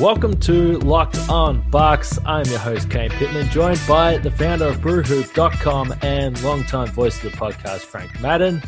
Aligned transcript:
Welcome 0.00 0.38
to 0.40 0.78
Locked 0.80 1.16
On 1.30 1.62
Bucks. 1.70 2.18
I'm 2.26 2.44
your 2.48 2.58
host, 2.58 2.90
Kane 2.90 3.08
Pittman, 3.12 3.48
joined 3.48 3.80
by 3.88 4.18
the 4.18 4.30
founder 4.30 4.66
of 4.66 4.76
BrewHoop.com 4.82 5.94
and 6.02 6.42
longtime 6.42 6.88
voice 6.88 7.16
of 7.24 7.32
the 7.32 7.38
podcast, 7.38 7.78
Frank 7.80 8.20
Madden. 8.20 8.62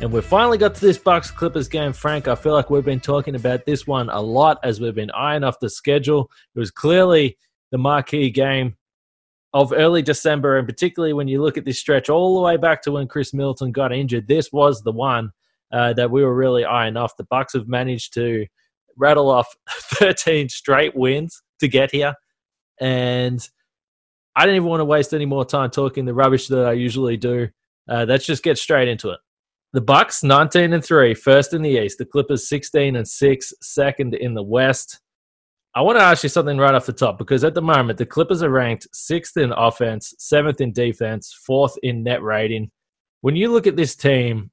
And 0.00 0.12
we've 0.12 0.24
finally 0.24 0.56
got 0.56 0.76
to 0.76 0.80
this 0.80 0.98
Bucks 0.98 1.32
Clippers 1.32 1.66
game, 1.66 1.92
Frank. 1.92 2.28
I 2.28 2.36
feel 2.36 2.52
like 2.52 2.70
we've 2.70 2.84
been 2.84 3.00
talking 3.00 3.34
about 3.34 3.66
this 3.66 3.88
one 3.88 4.08
a 4.08 4.20
lot 4.20 4.60
as 4.62 4.80
we've 4.80 4.94
been 4.94 5.10
eyeing 5.10 5.42
off 5.42 5.58
the 5.58 5.68
schedule. 5.68 6.30
It 6.54 6.60
was 6.60 6.70
clearly 6.70 7.36
the 7.72 7.78
marquee 7.78 8.30
game 8.30 8.76
of 9.52 9.72
early 9.72 10.00
December, 10.00 10.58
and 10.58 10.68
particularly 10.68 11.12
when 11.12 11.26
you 11.26 11.42
look 11.42 11.58
at 11.58 11.64
this 11.64 11.80
stretch 11.80 12.08
all 12.08 12.36
the 12.36 12.42
way 12.42 12.56
back 12.56 12.82
to 12.82 12.92
when 12.92 13.08
Khris 13.08 13.34
Middleton 13.34 13.72
got 13.72 13.92
injured, 13.92 14.28
this 14.28 14.52
was 14.52 14.80
the 14.82 14.92
one 14.92 15.32
uh, 15.72 15.92
that 15.94 16.12
we 16.12 16.22
were 16.22 16.36
really 16.36 16.64
eyeing 16.64 16.96
off. 16.96 17.16
The 17.16 17.24
Bucks 17.24 17.54
have 17.54 17.66
managed 17.66 18.14
to 18.14 18.46
rattle 18.96 19.30
off 19.30 19.46
13 19.70 20.48
straight 20.48 20.94
wins 20.96 21.42
to 21.60 21.68
get 21.68 21.90
here, 21.90 22.14
and 22.80 23.46
I 24.34 24.42
didn't 24.42 24.56
even 24.56 24.68
want 24.68 24.80
to 24.80 24.84
waste 24.84 25.14
any 25.14 25.26
more 25.26 25.44
time 25.44 25.70
talking 25.70 26.04
the 26.04 26.14
rubbish 26.14 26.48
that 26.48 26.66
I 26.66 26.72
usually 26.72 27.16
do. 27.16 27.48
Uh, 27.88 28.04
let's 28.06 28.26
just 28.26 28.42
get 28.42 28.58
straight 28.58 28.88
into 28.88 29.10
it. 29.10 29.20
The 29.72 29.80
Bucks 29.80 30.22
19 30.22 30.72
and 30.72 30.84
3, 30.84 31.14
first 31.14 31.52
in 31.52 31.62
the 31.62 31.70
East. 31.70 31.98
The 31.98 32.04
Clippers 32.04 32.48
16 32.48 32.96
and 32.96 33.06
6, 33.06 33.52
second 33.62 34.14
in 34.14 34.34
the 34.34 34.42
West. 34.42 35.00
I 35.74 35.82
want 35.82 35.98
to 35.98 36.04
ask 36.04 36.22
you 36.22 36.30
something 36.30 36.56
right 36.56 36.74
off 36.74 36.86
the 36.86 36.92
top 36.94 37.18
because 37.18 37.44
at 37.44 37.52
the 37.52 37.60
moment 37.60 37.98
the 37.98 38.06
Clippers 38.06 38.42
are 38.42 38.48
ranked 38.48 38.86
sixth 38.92 39.36
in 39.36 39.52
offense, 39.52 40.14
seventh 40.18 40.62
in 40.62 40.72
defense, 40.72 41.38
fourth 41.46 41.76
in 41.82 42.02
net 42.02 42.22
rating. 42.22 42.70
When 43.20 43.36
you 43.36 43.52
look 43.52 43.66
at 43.66 43.76
this 43.76 43.94
team, 43.94 44.50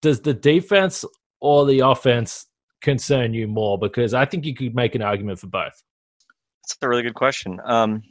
does 0.00 0.22
the 0.22 0.32
defense 0.32 1.04
or 1.40 1.66
the 1.66 1.80
offense 1.80 2.46
concern 2.82 3.34
you 3.34 3.46
more? 3.48 3.78
Because 3.78 4.14
I 4.14 4.24
think 4.24 4.44
you 4.44 4.54
could 4.54 4.74
make 4.74 4.94
an 4.94 5.02
argument 5.02 5.38
for 5.38 5.48
both. 5.48 5.82
That's 6.62 6.76
a 6.82 6.88
really 6.88 7.02
good 7.02 7.14
question. 7.14 7.58
Um, 7.64 8.02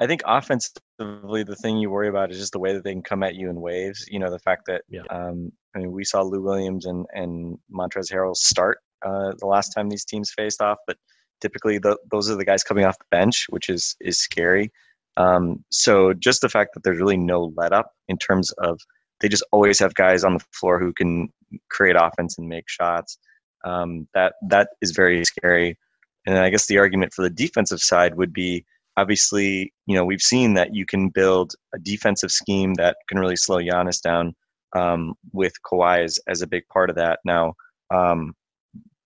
I 0.00 0.06
think 0.06 0.22
offensively, 0.26 1.44
the 1.44 1.56
thing 1.62 1.78
you 1.78 1.88
worry 1.90 2.08
about 2.08 2.32
is 2.32 2.38
just 2.38 2.52
the 2.52 2.58
way 2.58 2.72
that 2.72 2.82
they 2.82 2.92
can 2.92 3.02
come 3.02 3.22
at 3.22 3.36
you 3.36 3.48
in 3.48 3.60
waves. 3.60 4.06
You 4.10 4.18
know, 4.18 4.30
the 4.30 4.40
fact 4.40 4.62
that 4.66 4.82
Yeah. 4.88 5.02
um, 5.10 5.52
I 5.74 5.78
mean, 5.78 5.92
we 5.92 6.04
saw 6.04 6.22
Lou 6.22 6.42
Williams 6.42 6.86
and 6.86 7.06
and 7.12 7.58
Montrezl 7.72 8.12
Harrell 8.12 8.36
start 8.36 8.78
uh, 9.02 9.32
the 9.38 9.46
last 9.46 9.70
time 9.70 9.88
these 9.88 10.04
teams 10.04 10.32
faced 10.32 10.60
off, 10.60 10.78
but 10.86 10.96
typically 11.40 11.78
th- 11.78 11.96
those 12.10 12.28
are 12.30 12.36
the 12.36 12.44
guys 12.44 12.64
coming 12.64 12.84
off 12.84 12.98
the 12.98 13.04
bench, 13.10 13.46
which 13.50 13.68
is 13.68 13.94
is 14.00 14.18
scary. 14.18 14.72
Um, 15.16 15.64
so 15.70 16.12
just 16.12 16.40
the 16.40 16.48
fact 16.48 16.74
that 16.74 16.82
there's 16.82 16.98
really 16.98 17.16
no 17.16 17.52
let 17.56 17.72
up 17.72 17.92
in 18.08 18.16
terms 18.18 18.50
of 18.58 18.80
they 19.20 19.28
just 19.28 19.44
always 19.52 19.78
have 19.78 19.94
guys 19.94 20.24
on 20.24 20.34
the 20.34 20.44
floor 20.52 20.80
who 20.80 20.92
can 20.92 21.28
create 21.70 21.94
offense 21.96 22.36
and 22.36 22.48
make 22.48 22.68
shots. 22.68 23.16
Um, 23.64 24.08
that 24.14 24.34
that 24.48 24.68
is 24.82 24.92
very 24.92 25.24
scary. 25.24 25.78
And 26.26 26.38
I 26.38 26.50
guess 26.50 26.66
the 26.66 26.78
argument 26.78 27.12
for 27.14 27.22
the 27.22 27.30
defensive 27.30 27.80
side 27.80 28.16
would 28.16 28.32
be 28.32 28.64
obviously, 28.96 29.72
you 29.86 29.94
know, 29.94 30.04
we've 30.04 30.22
seen 30.22 30.54
that 30.54 30.74
you 30.74 30.86
can 30.86 31.08
build 31.08 31.54
a 31.74 31.78
defensive 31.78 32.30
scheme 32.30 32.74
that 32.74 32.96
can 33.08 33.18
really 33.18 33.36
slow 33.36 33.58
Giannis 33.58 34.00
down 34.00 34.34
um, 34.74 35.14
with 35.32 35.52
Kawhi 35.66 36.04
as, 36.04 36.18
as 36.28 36.42
a 36.42 36.46
big 36.46 36.66
part 36.68 36.90
of 36.90 36.96
that. 36.96 37.20
Now, 37.24 37.54
um, 37.90 38.34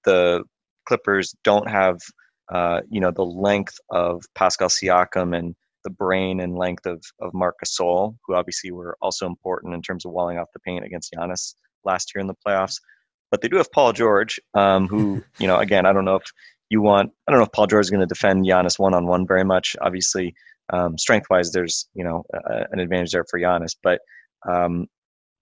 the 0.05 0.45
Clippers 0.87 1.35
don't 1.45 1.69
have, 1.69 1.99
uh, 2.53 2.81
you 2.91 3.01
know, 3.01 3.11
the 3.11 3.25
length 3.25 3.77
of 3.91 4.23
Pascal 4.35 4.69
Siakam 4.69 5.37
and 5.37 5.55
the 5.85 5.91
brain 5.91 6.41
and 6.41 6.57
length 6.57 6.87
of, 6.87 7.03
of 7.21 7.33
Marc 7.35 7.57
Gasol, 7.65 8.17
who 8.27 8.35
obviously 8.35 8.71
were 8.71 8.97
also 9.01 9.27
important 9.27 9.75
in 9.75 9.83
terms 9.83 10.05
of 10.05 10.13
walling 10.13 10.39
off 10.39 10.49
the 10.53 10.61
paint 10.61 10.85
against 10.85 11.15
Giannis 11.15 11.55
last 11.85 12.13
year 12.15 12.21
in 12.21 12.27
the 12.27 12.35
playoffs. 12.47 12.77
But 13.31 13.41
they 13.41 13.49
do 13.49 13.56
have 13.56 13.71
Paul 13.72 13.93
George, 13.93 14.41
um, 14.55 14.89
who, 14.89 15.22
you 15.39 15.47
know, 15.47 15.59
again, 15.59 15.87
I 15.87 15.93
don't 15.93 16.05
know 16.05 16.16
if 16.16 16.25
you 16.71 16.81
want, 16.81 17.11
I 17.27 17.33
don't 17.33 17.41
know 17.41 17.47
if 17.47 17.53
Paul 17.53 17.66
George 17.66 17.87
is 17.87 17.91
going 17.91 18.00
to 18.00 18.06
defend 18.06 18.44
Giannis 18.44 18.78
one 18.78 18.94
on 18.94 19.06
one 19.06 19.27
very 19.27 19.44
much. 19.44 19.77
Obviously, 19.81 20.34
um, 20.72 20.99
strength 20.99 21.27
wise, 21.31 21.53
there's, 21.53 21.88
you 21.94 22.05
know, 22.05 22.25
uh, 22.34 22.65
an 22.71 22.78
advantage 22.78 23.12
there 23.12 23.25
for 23.31 23.41
Giannis. 23.41 23.75
But 23.83 24.00
um, 24.49 24.87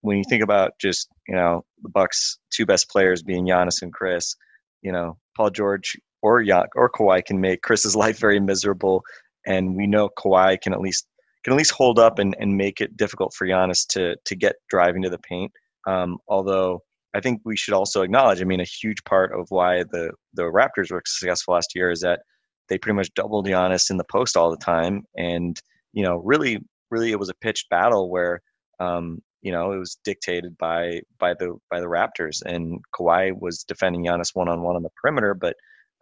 when 0.01 0.17
you 0.17 0.23
think 0.29 0.43
about 0.43 0.71
just, 0.79 1.09
you 1.27 1.35
know, 1.35 1.65
the 1.81 1.89
Bucks' 1.89 2.39
two 2.51 2.65
best 2.65 2.89
players 2.89 3.21
being 3.23 3.45
Giannis 3.45 3.81
and 3.81 3.93
Khris, 3.93 4.35
you 4.81 4.91
know, 4.91 5.17
Paul 5.35 5.49
George 5.49 5.97
or 6.21 6.43
Gian, 6.43 6.65
or 6.75 6.89
Kawhi 6.89 7.23
can 7.25 7.41
make 7.41 7.61
Khris's 7.61 7.95
life 8.03 8.19
very 8.19 8.39
miserable. 8.39 9.03
And 9.45 9.75
we 9.75 9.87
know 9.87 10.09
Kawhi 10.17 10.59
can 10.61 10.73
at 10.73 10.81
least 10.81 11.07
can 11.43 11.53
at 11.53 11.57
least 11.57 11.71
hold 11.71 11.99
up 11.99 12.19
and, 12.19 12.35
and 12.39 12.57
make 12.57 12.81
it 12.81 12.97
difficult 12.97 13.33
for 13.33 13.47
Giannis 13.47 13.85
to 13.89 14.15
to 14.25 14.35
get 14.35 14.55
driving 14.69 15.03
to 15.03 15.09
the 15.09 15.19
paint. 15.19 15.51
Um, 15.85 16.17
although 16.27 16.81
I 17.13 17.21
think 17.21 17.41
we 17.45 17.57
should 17.57 17.73
also 17.73 18.01
acknowledge, 18.01 18.41
I 18.41 18.45
mean, 18.45 18.59
a 18.59 18.65
huge 18.65 19.03
part 19.03 19.31
of 19.33 19.47
why 19.49 19.83
the 19.83 20.11
the 20.33 20.43
Raptors 20.43 20.91
were 20.91 21.01
successful 21.05 21.53
last 21.53 21.73
year 21.75 21.89
is 21.91 22.01
that 22.01 22.21
they 22.69 22.77
pretty 22.77 22.95
much 22.95 23.13
doubled 23.13 23.47
Giannis 23.47 23.89
in 23.89 23.97
the 23.97 24.03
post 24.03 24.35
all 24.35 24.51
the 24.51 24.57
time, 24.57 25.03
and 25.15 25.59
you 25.93 26.03
know, 26.03 26.17
really, 26.17 26.59
really, 26.91 27.11
it 27.11 27.19
was 27.19 27.29
a 27.29 27.35
pitched 27.35 27.69
battle 27.69 28.09
where 28.09 28.41
um, 28.79 29.19
you 29.41 29.51
know 29.51 29.71
it 29.71 29.77
was 29.77 29.97
dictated 30.03 30.57
by 30.57 31.01
by 31.19 31.33
the 31.33 31.57
by 31.71 31.79
the 31.79 31.87
Raptors, 31.87 32.41
and 32.45 32.79
Kawhi 32.93 33.39
was 33.39 33.63
defending 33.63 34.05
Giannis 34.05 34.31
one 34.35 34.49
on 34.49 34.61
one 34.61 34.75
on 34.75 34.83
the 34.83 34.89
perimeter, 35.01 35.33
but 35.33 35.55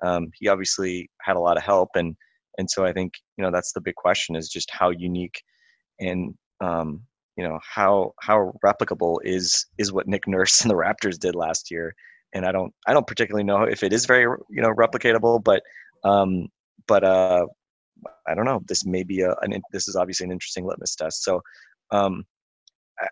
um, 0.04 0.30
he 0.34 0.48
obviously 0.48 1.10
had 1.22 1.36
a 1.36 1.40
lot 1.40 1.58
of 1.58 1.64
help, 1.64 1.90
and 1.96 2.16
and 2.58 2.70
so 2.70 2.86
I 2.86 2.94
think 2.94 3.14
you 3.38 3.44
know 3.44 3.52
that's 3.52 3.74
the 3.74 3.82
big 3.82 3.96
question 3.96 4.36
is 4.36 4.50
just 4.50 4.70
how 4.72 4.90
unique 4.90 5.42
and 6.00 6.34
um, 6.62 7.02
you 7.38 7.44
know 7.44 7.59
how 7.63 8.13
how 8.22 8.53
replicable 8.63 9.18
is 9.23 9.66
is 9.78 9.91
what 9.91 10.07
Nick 10.07 10.28
Nurse 10.28 10.62
and 10.63 10.72
the 10.72 10.75
Raptors 10.75 11.19
did 11.19 11.35
last 11.35 11.72
year. 11.72 11.94
And 12.34 12.46
I 12.46 12.51
don't 12.51 12.73
I 12.88 12.94
don't 12.94 13.07
particularly 13.07 13.44
know 13.44 13.63
if 13.63 13.84
it 13.84 13.94
is 13.94 14.06
very 14.06 14.23
you 14.50 14.62
know 14.62 14.73
replicatable, 14.73 15.44
but 15.44 15.62
um, 16.03 16.47
but 16.88 17.03
uh, 17.03 17.45
I 18.28 18.35
don't 18.35 18.45
know. 18.45 18.62
This 18.68 18.85
may 18.85 19.03
be 19.03 19.22
a 19.22 19.34
an, 19.41 19.62
this 19.72 19.88
is 19.88 19.95
obviously 19.95 20.25
an 20.25 20.31
interesting 20.31 20.66
litmus 20.66 20.95
test. 20.95 21.24
So 21.24 21.41
um, 21.91 22.25
I, 23.00 23.07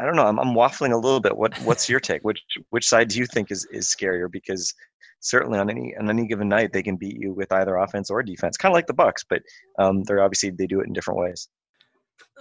I 0.00 0.04
don't 0.04 0.16
know. 0.16 0.26
I'm, 0.26 0.38
I'm 0.38 0.54
waffling 0.54 0.92
a 0.92 0.98
little 0.98 1.20
bit. 1.20 1.36
What 1.36 1.56
what's 1.58 1.88
your 1.88 2.00
take? 2.00 2.22
Which 2.22 2.40
which 2.70 2.86
side 2.88 3.08
do 3.08 3.18
you 3.18 3.26
think 3.26 3.50
is 3.50 3.66
is 3.72 3.86
scarier? 3.86 4.30
Because 4.30 4.74
certainly 5.20 5.58
on 5.58 5.70
any 5.70 5.94
on 5.96 6.10
any 6.10 6.26
given 6.26 6.48
night 6.48 6.72
they 6.72 6.82
can 6.82 6.96
beat 6.96 7.16
you 7.18 7.32
with 7.32 7.52
either 7.52 7.76
offense 7.76 8.10
or 8.10 8.22
defense, 8.22 8.56
kind 8.56 8.72
of 8.72 8.74
like 8.74 8.86
the 8.86 8.94
Bucks. 8.94 9.24
But 9.28 9.42
um, 9.78 10.02
they're 10.04 10.22
obviously 10.22 10.50
they 10.50 10.66
do 10.66 10.80
it 10.80 10.86
in 10.86 10.92
different 10.92 11.20
ways. 11.20 11.48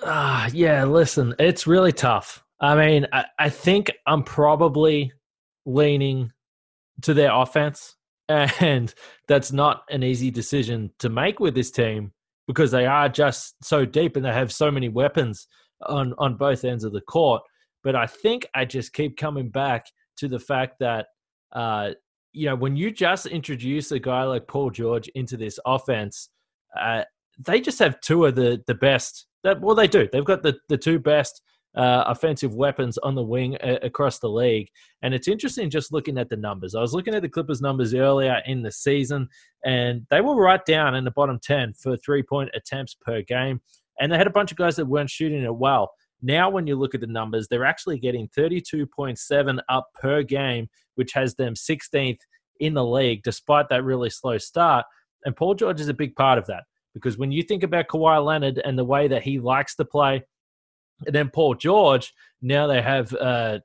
Ah, 0.03 0.49
yeah, 0.53 0.83
listen, 0.85 1.35
it's 1.39 1.67
really 1.67 1.91
tough. 1.91 2.43
I 2.59 2.75
mean, 2.75 3.07
I, 3.11 3.25
I 3.39 3.49
think 3.49 3.91
I'm 4.05 4.23
probably 4.23 5.11
leaning 5.65 6.31
to 7.01 7.13
their 7.13 7.33
offense, 7.33 7.95
and 8.29 8.93
that's 9.27 9.51
not 9.51 9.83
an 9.89 10.03
easy 10.03 10.31
decision 10.31 10.91
to 10.99 11.09
make 11.09 11.39
with 11.39 11.55
this 11.55 11.71
team 11.71 12.11
because 12.47 12.71
they 12.71 12.85
are 12.85 13.09
just 13.09 13.55
so 13.63 13.85
deep 13.85 14.15
and 14.15 14.25
they 14.25 14.33
have 14.33 14.51
so 14.51 14.71
many 14.71 14.89
weapons 14.89 15.47
on 15.87 16.13
on 16.17 16.35
both 16.35 16.63
ends 16.63 16.83
of 16.83 16.93
the 16.93 17.01
court. 17.01 17.41
But 17.83 17.95
I 17.95 18.07
think 18.07 18.45
I 18.53 18.65
just 18.65 18.93
keep 18.93 19.17
coming 19.17 19.49
back 19.49 19.85
to 20.17 20.27
the 20.27 20.39
fact 20.39 20.75
that 20.79 21.07
uh, 21.51 21.91
you 22.33 22.47
know 22.47 22.55
when 22.55 22.75
you 22.75 22.91
just 22.91 23.25
introduce 23.25 23.91
a 23.91 23.99
guy 23.99 24.23
like 24.23 24.47
Paul 24.47 24.69
George 24.69 25.07
into 25.09 25.37
this 25.37 25.59
offense, 25.65 26.29
uh, 26.79 27.03
they 27.39 27.59
just 27.61 27.79
have 27.79 27.99
two 28.01 28.25
of 28.25 28.35
the 28.35 28.61
the 28.67 28.75
best. 28.75 29.27
That 29.43 29.61
well, 29.61 29.75
they 29.75 29.87
do. 29.87 30.07
They've 30.11 30.25
got 30.25 30.43
the 30.43 30.57
the 30.69 30.77
two 30.77 30.99
best 30.99 31.41
uh, 31.75 32.03
offensive 32.07 32.53
weapons 32.53 32.97
on 32.99 33.15
the 33.15 33.23
wing 33.23 33.57
uh, 33.57 33.77
across 33.81 34.19
the 34.19 34.29
league. 34.29 34.69
And 35.01 35.13
it's 35.13 35.27
interesting 35.27 35.69
just 35.69 35.93
looking 35.93 36.17
at 36.17 36.29
the 36.29 36.37
numbers. 36.37 36.75
I 36.75 36.81
was 36.81 36.93
looking 36.93 37.15
at 37.15 37.21
the 37.21 37.29
Clippers' 37.29 37.61
numbers 37.61 37.93
earlier 37.93 38.41
in 38.45 38.61
the 38.61 38.71
season, 38.71 39.29
and 39.65 40.05
they 40.09 40.21
were 40.21 40.35
right 40.35 40.63
down 40.65 40.95
in 40.95 41.03
the 41.03 41.11
bottom 41.11 41.39
10 41.41 41.73
for 41.73 41.95
three 41.97 42.23
point 42.23 42.49
attempts 42.53 42.95
per 42.95 43.21
game. 43.21 43.61
And 43.99 44.11
they 44.11 44.17
had 44.17 44.27
a 44.27 44.31
bunch 44.31 44.51
of 44.51 44.57
guys 44.57 44.75
that 44.77 44.85
weren't 44.85 45.09
shooting 45.09 45.43
it 45.43 45.55
well. 45.55 45.91
Now, 46.23 46.49
when 46.49 46.67
you 46.67 46.75
look 46.75 46.93
at 46.93 47.01
the 47.01 47.07
numbers, 47.07 47.47
they're 47.47 47.65
actually 47.65 47.99
getting 47.99 48.27
32.7 48.29 49.59
up 49.69 49.87
per 49.99 50.23
game, 50.23 50.69
which 50.95 51.13
has 51.13 51.35
them 51.35 51.55
16th 51.55 52.19
in 52.59 52.73
the 52.73 52.85
league, 52.85 53.23
despite 53.23 53.69
that 53.69 53.83
really 53.83 54.09
slow 54.09 54.37
start. 54.37 54.85
And 55.25 55.35
Paul 55.35 55.55
George 55.55 55.79
is 55.79 55.87
a 55.87 55.93
big 55.93 56.15
part 56.15 56.37
of 56.37 56.45
that 56.47 56.63
because 56.93 57.17
when 57.17 57.31
you 57.31 57.43
think 57.43 57.63
about 57.63 57.87
Kawhi 57.87 58.23
Leonard 58.23 58.61
and 58.63 58.77
the 58.77 58.85
way 58.85 59.07
that 59.07 59.23
he 59.23 59.39
likes 59.39 59.75
to 59.75 59.85
play, 59.85 60.23
and 61.05 61.15
then 61.15 61.29
Paul 61.29 61.55
George, 61.55 62.13
now 62.41 62.67
they 62.67 62.81
have, 62.81 63.13
uh, 63.13 63.59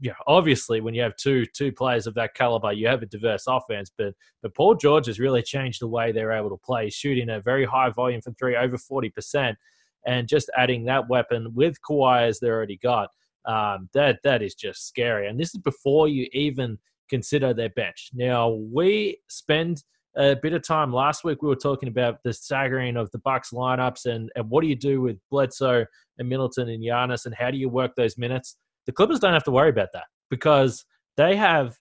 yeah, 0.00 0.14
obviously 0.26 0.80
when 0.80 0.94
you 0.94 1.02
have 1.02 1.16
two 1.16 1.44
two 1.54 1.72
players 1.72 2.06
of 2.06 2.14
that 2.14 2.34
caliber, 2.34 2.72
you 2.72 2.86
have 2.86 3.02
a 3.02 3.06
diverse 3.06 3.44
offense. 3.46 3.90
But 3.96 4.14
but 4.42 4.54
Paul 4.54 4.74
George 4.74 5.06
has 5.06 5.18
really 5.18 5.42
changed 5.42 5.80
the 5.82 5.88
way 5.88 6.12
they're 6.12 6.32
able 6.32 6.50
to 6.50 6.56
play, 6.56 6.88
shooting 6.88 7.30
a 7.30 7.40
very 7.40 7.64
high 7.64 7.90
volume 7.90 8.22
from 8.22 8.34
three, 8.36 8.56
over 8.56 8.78
forty 8.78 9.10
percent, 9.10 9.58
and 10.06 10.28
just 10.28 10.50
adding 10.56 10.84
that 10.84 11.08
weapon 11.08 11.52
with 11.54 11.76
Kawhi 11.82 12.28
as 12.28 12.40
they 12.40 12.48
already 12.48 12.78
got. 12.78 13.10
Um, 13.44 13.88
that 13.92 14.20
that 14.24 14.42
is 14.42 14.54
just 14.54 14.86
scary. 14.86 15.28
And 15.28 15.38
this 15.38 15.54
is 15.54 15.60
before 15.60 16.08
you 16.08 16.28
even 16.32 16.78
consider 17.10 17.52
their 17.52 17.70
bench. 17.70 18.10
Now 18.14 18.50
we 18.50 19.18
spend 19.28 19.82
a 20.18 20.34
bit 20.34 20.52
of 20.52 20.66
time 20.66 20.92
last 20.92 21.24
week. 21.24 21.42
We 21.42 21.48
were 21.48 21.56
talking 21.56 21.88
about 21.88 22.22
the 22.24 22.32
staggering 22.32 22.96
of 22.96 23.10
the 23.12 23.18
Bucks 23.18 23.50
lineups 23.52 24.06
and 24.06 24.30
and 24.34 24.50
what 24.50 24.62
do 24.62 24.68
you 24.68 24.76
do 24.76 25.00
with 25.00 25.18
Bledsoe 25.30 25.86
and 26.18 26.28
Middleton 26.28 26.68
and 26.68 26.82
Giannis 26.82 27.24
and 27.24 27.34
how 27.34 27.50
do 27.50 27.56
you 27.56 27.68
work 27.68 27.92
those 27.96 28.18
minutes? 28.18 28.56
The 28.86 28.92
Clippers 28.92 29.20
don't 29.20 29.32
have 29.32 29.44
to 29.44 29.50
worry 29.50 29.70
about 29.70 29.90
that 29.92 30.06
because 30.30 30.84
they 31.16 31.36
have 31.36 31.76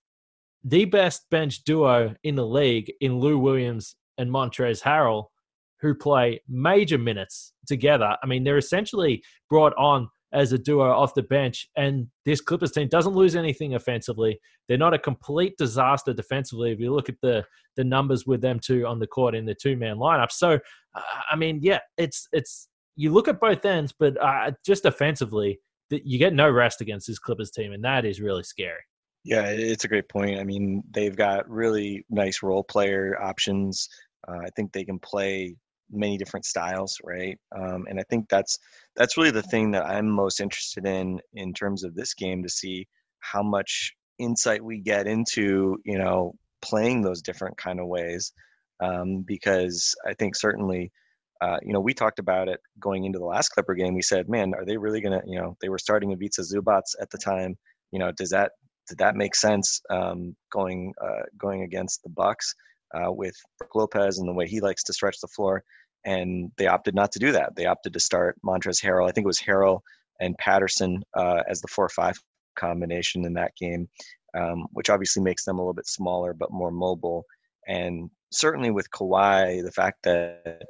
the 0.64 0.86
best 0.86 1.30
bench 1.32 1.64
duo 1.64 2.14
in 2.24 2.36
the 2.36 2.46
league 2.46 2.92
in 3.02 3.20
Lou 3.20 3.40
Williams 3.40 3.96
and 4.18 4.30
Montrezl 4.30 4.82
Harrell, 4.82 5.26
who 5.80 5.96
play 5.96 6.42
major 6.48 6.98
minutes 6.98 7.54
together. 7.68 8.18
I 8.22 8.28
mean, 8.28 8.44
they're 8.44 8.58
essentially 8.58 9.24
brought 9.50 9.74
on 9.78 10.10
as 10.38 10.54
a 10.54 10.58
duo 10.58 10.92
off 10.92 11.16
the 11.16 11.24
bench, 11.24 11.68
and 11.76 12.08
this 12.24 12.42
Clippers 12.42 12.72
team 12.72 12.88
doesn't 12.88 13.16
lose 13.16 13.36
anything 13.36 13.74
offensively. 13.74 14.40
They're 14.68 14.78
not 14.78 14.94
a 14.94 15.00
complete 15.00 15.58
disaster 15.58 16.14
defensively 16.14 16.72
if 16.72 16.80
you 16.80 16.94
look 16.94 17.10
at 17.10 17.20
the 17.22 17.44
the 17.76 17.84
numbers 17.84 18.26
with 18.26 18.42
them 18.42 18.60
two 18.60 18.86
on 18.86 19.00
the 19.00 19.08
court 19.08 19.36
in 19.36 19.46
the 19.46 19.56
two 19.56 19.76
man 19.76 19.98
lineup. 19.98 20.32
So, 20.32 20.60
uh, 20.96 21.02
I 21.32 21.36
mean, 21.36 21.60
yeah, 21.62 21.80
it's 21.98 22.28
it's 22.32 22.68
you 22.96 23.12
look 23.12 23.28
at 23.28 23.40
both 23.40 23.66
ends, 23.66 23.94
but 23.98 24.22
uh, 24.22 24.52
just 24.66 24.86
offensively, 24.86 25.60
you 25.90 26.20
get 26.20 26.34
no 26.34 26.50
rest 26.50 26.82
against 26.82 27.08
this 27.08 27.20
Clippers 27.20 27.52
team, 27.52 27.74
and 27.74 27.84
that 27.84 28.06
is 28.06 28.22
really 28.22 28.44
scary. 28.44 28.82
Yeah, 29.24 29.46
it's 29.48 29.86
a 29.86 29.88
great 29.88 30.08
point. 30.08 30.40
I 30.40 30.44
mean, 30.44 30.84
they've 30.92 31.16
got 31.16 31.50
really 31.50 32.06
nice 32.10 32.44
role 32.44 32.64
player 32.64 33.20
options. 33.22 33.90
Uh, 34.28 34.38
I 34.46 34.50
think 34.56 34.72
they 34.72 34.86
can 34.86 35.00
play 35.00 35.56
many 35.92 36.18
different 36.18 36.46
styles, 36.46 36.98
right? 37.04 37.38
Um, 37.56 37.86
and 37.90 38.00
I 38.00 38.04
think 38.10 38.28
that's 38.30 38.58
that's 38.96 39.18
really 39.18 39.32
the 39.32 39.44
thing 39.44 39.72
that 39.72 39.86
I'm 39.86 40.10
most 40.10 40.40
interested 40.40 40.86
in 40.86 41.20
in 41.34 41.54
terms 41.54 41.84
of 41.84 41.96
this 41.96 42.14
game 42.14 42.44
to 42.44 42.50
see 42.50 42.88
how 43.20 43.44
much 43.44 43.94
insight 44.20 44.64
we 44.64 44.80
get 44.80 45.08
into, 45.08 45.78
you 45.86 45.98
know, 45.98 46.34
playing 46.62 47.02
those 47.02 47.22
different 47.22 47.58
kind 47.58 47.80
of 47.80 47.88
ways. 47.88 48.32
Um, 48.80 49.24
because 49.28 49.96
I 50.06 50.14
think 50.14 50.36
certainly 50.36 50.92
uh, 51.42 51.58
you 51.62 51.74
know, 51.74 51.80
we 51.80 51.94
talked 51.94 52.20
about 52.20 52.48
it 52.48 52.60
going 52.80 53.06
into 53.06 53.20
the 53.20 53.26
last 53.26 53.50
Clipper 53.50 53.76
game. 53.76 53.94
We 53.94 54.02
said, 54.02 54.30
man, 54.30 54.54
are 54.54 54.66
they 54.66 54.78
really 54.78 55.02
to, 55.02 55.22
you 55.26 55.40
know, 55.40 55.56
they 55.62 55.70
were 55.70 55.78
starting 55.78 56.12
Ivica 56.12 56.42
Zubac 56.42 56.82
at 57.00 57.10
the 57.12 57.18
time. 57.18 57.58
You 57.92 58.00
know, 58.00 58.12
does 58.12 58.30
that 58.32 58.52
did 58.88 58.98
that 59.00 59.16
make 59.16 59.36
sense 59.36 59.82
um, 59.90 60.36
going 60.52 60.94
uh, 61.04 61.24
going 61.38 61.64
against 61.64 62.04
the 62.04 62.10
Bucks 62.10 62.56
uh, 62.94 63.12
with 63.12 63.36
Lopez 63.74 64.20
and 64.20 64.28
the 64.28 64.34
way 64.34 64.48
he 64.48 64.62
likes 64.62 64.84
to 64.84 64.94
stretch 64.94 65.20
the 65.20 65.28
floor? 65.28 65.64
And 66.06 66.52
they 66.58 66.68
opted 66.68 66.96
not 66.96 67.12
to 67.14 67.20
do 67.20 67.32
that. 67.32 67.56
They 67.56 67.66
opted 67.66 67.94
to 67.94 68.00
start 68.00 68.38
Montrezl 68.46 68.84
Harrell. 68.84 69.10
I 69.10 69.12
think 69.12 69.26
it 69.26 69.28
was 69.28 69.40
Harrell 69.40 69.82
and 70.20 70.38
Patterson 70.38 71.04
uh, 71.16 71.44
as 71.50 71.62
the 71.62 71.68
four-five 71.68 72.18
combination 72.56 73.26
in 73.26 73.34
that 73.34 73.56
game, 73.60 73.90
um, 74.36 74.68
which 74.72 74.90
obviously 74.90 75.22
makes 75.22 75.44
them 75.46 75.58
a 75.58 75.62
little 75.62 75.74
bit 75.74 75.88
smaller 75.88 76.34
but 76.34 76.52
more 76.52 76.72
mobile. 76.72 77.26
And 77.68 78.10
certainly 78.32 78.72
with 78.72 78.90
Kawhi, 78.92 79.64
the 79.64 79.72
fact 79.72 80.04
that 80.04 80.64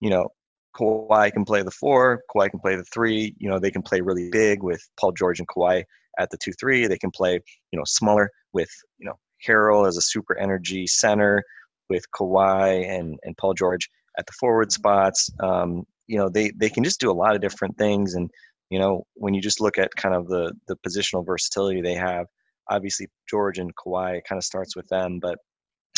you 0.00 0.10
know, 0.10 0.28
Kawhi 0.76 1.32
can 1.32 1.44
play 1.44 1.62
the 1.62 1.70
four, 1.70 2.22
Kawhi 2.34 2.50
can 2.50 2.60
play 2.60 2.76
the 2.76 2.84
three. 2.84 3.34
You 3.38 3.50
know, 3.50 3.58
they 3.58 3.70
can 3.70 3.82
play 3.82 4.00
really 4.00 4.30
big 4.30 4.62
with 4.62 4.80
Paul 4.98 5.12
George 5.12 5.40
and 5.40 5.48
Kawhi 5.48 5.84
at 6.18 6.30
the 6.30 6.38
two 6.38 6.52
three. 6.52 6.86
They 6.86 6.98
can 6.98 7.10
play, 7.10 7.40
you 7.72 7.78
know, 7.78 7.84
smaller 7.86 8.30
with, 8.52 8.70
you 8.98 9.06
know, 9.06 9.18
Harrell 9.46 9.86
as 9.86 9.96
a 9.96 10.02
super 10.02 10.36
energy 10.38 10.86
center 10.86 11.42
with 11.88 12.04
Kawhi 12.14 12.88
and, 12.88 13.18
and 13.22 13.36
Paul 13.36 13.54
George 13.54 13.88
at 14.18 14.26
the 14.26 14.32
forward 14.32 14.72
spots. 14.72 15.30
Um, 15.42 15.84
you 16.06 16.18
know, 16.18 16.28
they, 16.28 16.52
they 16.56 16.70
can 16.70 16.84
just 16.84 17.00
do 17.00 17.10
a 17.10 17.12
lot 17.12 17.34
of 17.34 17.40
different 17.40 17.76
things. 17.78 18.14
And, 18.14 18.30
you 18.70 18.78
know, 18.78 19.04
when 19.14 19.34
you 19.34 19.40
just 19.40 19.60
look 19.60 19.78
at 19.78 19.94
kind 19.96 20.14
of 20.14 20.28
the, 20.28 20.52
the 20.66 20.76
positional 20.86 21.24
versatility 21.24 21.82
they 21.82 21.94
have, 21.94 22.26
obviously 22.70 23.08
George 23.28 23.58
and 23.58 23.74
Kawhi 23.76 24.20
kind 24.28 24.38
of 24.38 24.44
starts 24.44 24.76
with 24.76 24.88
them, 24.88 25.18
but, 25.20 25.38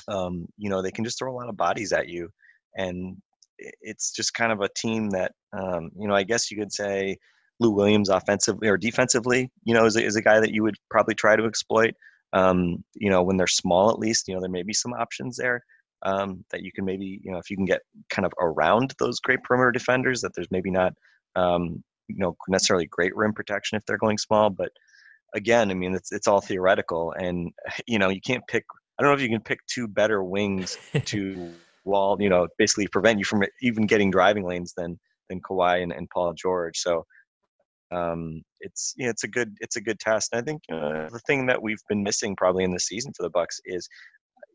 um, 0.09 0.47
you 0.57 0.71
know, 0.71 0.83
they 0.83 0.91
can 0.91 1.05
just 1.05 1.19
throw 1.19 1.33
a 1.33 1.37
lot 1.37 1.49
of 1.49 1.57
bodies 1.57 1.93
at 1.93 2.09
you. 2.09 2.29
And 2.77 3.17
it's 3.81 4.13
just 4.13 4.35
kind 4.35 4.53
of 4.53 4.61
a 4.61 4.69
team 4.77 5.11
that 5.11 5.33
um, 5.53 5.91
you 5.99 6.09
know 6.09 6.15
I 6.15 6.23
guess 6.23 6.51
you 6.51 6.59
could 6.59 6.73
say 6.73 7.17
Lou 7.59 7.71
Williams 7.71 8.09
offensively 8.09 8.69
or 8.69 8.79
defensively, 8.79 9.51
you 9.65 9.75
know, 9.75 9.85
is 9.85 9.95
a, 9.97 10.03
is 10.03 10.17
a 10.17 10.23
guy 10.23 10.41
that 10.41 10.53
you 10.53 10.63
would 10.63 10.77
probably 10.91 11.15
try 11.15 11.37
to 11.37 11.45
exploit. 11.45 11.93
Um, 12.33 12.83
you 12.95 13.11
know, 13.11 13.23
when 13.23 13.37
they're 13.37 13.47
small, 13.47 13.91
at 13.91 13.99
least, 13.99 14.29
you 14.29 14.35
know, 14.35 14.41
there 14.41 14.49
may 14.49 14.63
be 14.63 14.73
some 14.73 14.95
options 14.95 15.37
there 15.37 15.63
um, 16.03 16.45
that 16.51 16.63
you 16.63 16.73
can 16.73 16.85
maybe, 16.85 17.21
you 17.23 17.31
know, 17.31 17.39
if 17.39 17.51
you 17.51 17.57
can 17.57 17.67
get 17.67 17.83
kind 18.09 18.27
of 18.27 18.33
around 18.41 18.95
those 18.99 19.21
great 19.21 19.43
perimeter 19.43 19.73
defenders, 19.73 20.21
that 20.21 20.33
there's 20.35 20.51
maybe 20.51 20.71
not, 20.71 20.93
um, 21.37 21.83
you 22.09 22.19
know, 22.19 22.37
necessarily 22.49 22.87
great 22.87 23.15
rim 23.15 23.33
protection 23.33 23.77
if 23.77 23.85
they're 23.87 23.99
going 23.99 24.19
small. 24.19 24.51
But 24.51 24.71
again, 25.35 25.71
I 25.71 25.75
mean, 25.75 25.95
it's 25.95 26.13
it's 26.13 26.27
all 26.27 26.41
theoretical, 26.41 27.13
and 27.13 27.53
you 27.87 27.99
know, 27.99 28.09
you 28.09 28.21
can't 28.21 28.47
pick. 28.49 28.65
I 28.99 29.03
don't 29.03 29.11
know 29.11 29.17
if 29.17 29.23
you 29.23 29.29
can 29.29 29.43
pick 29.43 29.61
two 29.67 29.89
better 29.89 30.23
wings 30.23 30.77
to 31.07 31.53
wall, 31.85 32.17
you 32.21 32.29
know, 32.29 32.47
basically 32.59 32.87
prevent 32.89 33.19
you 33.19 33.25
from 33.25 33.43
even 33.63 33.87
getting 33.87 34.11
driving 34.11 34.45
lanes 34.45 34.75
than 34.77 34.99
than 35.29 35.41
Kawhi 35.41 35.83
and, 35.83 35.93
and 35.93 36.09
Paul 36.11 36.35
George. 36.35 36.77
So 36.79 37.05
um, 37.93 38.43
it's 38.61 38.95
yeah, 38.97 39.09
it's 39.09 39.25
a 39.25 39.29
good 39.29 39.57
it's 39.61 39.77
a 39.77 39.81
good 39.81 39.99
test. 39.99 40.31
And 40.33 40.41
I 40.41 40.45
think 40.45 40.63
uh, 40.71 41.09
the 41.11 41.21
thing 41.27 41.47
that 41.47 41.63
we've 41.63 41.83
been 41.89 42.03
missing 42.03 42.37
probably 42.37 42.65
in 42.65 42.73
the 42.73 42.81
season 42.81 43.13
for 43.17 43.23
the 43.23 43.31
Bucks 43.31 43.61
is, 43.65 43.89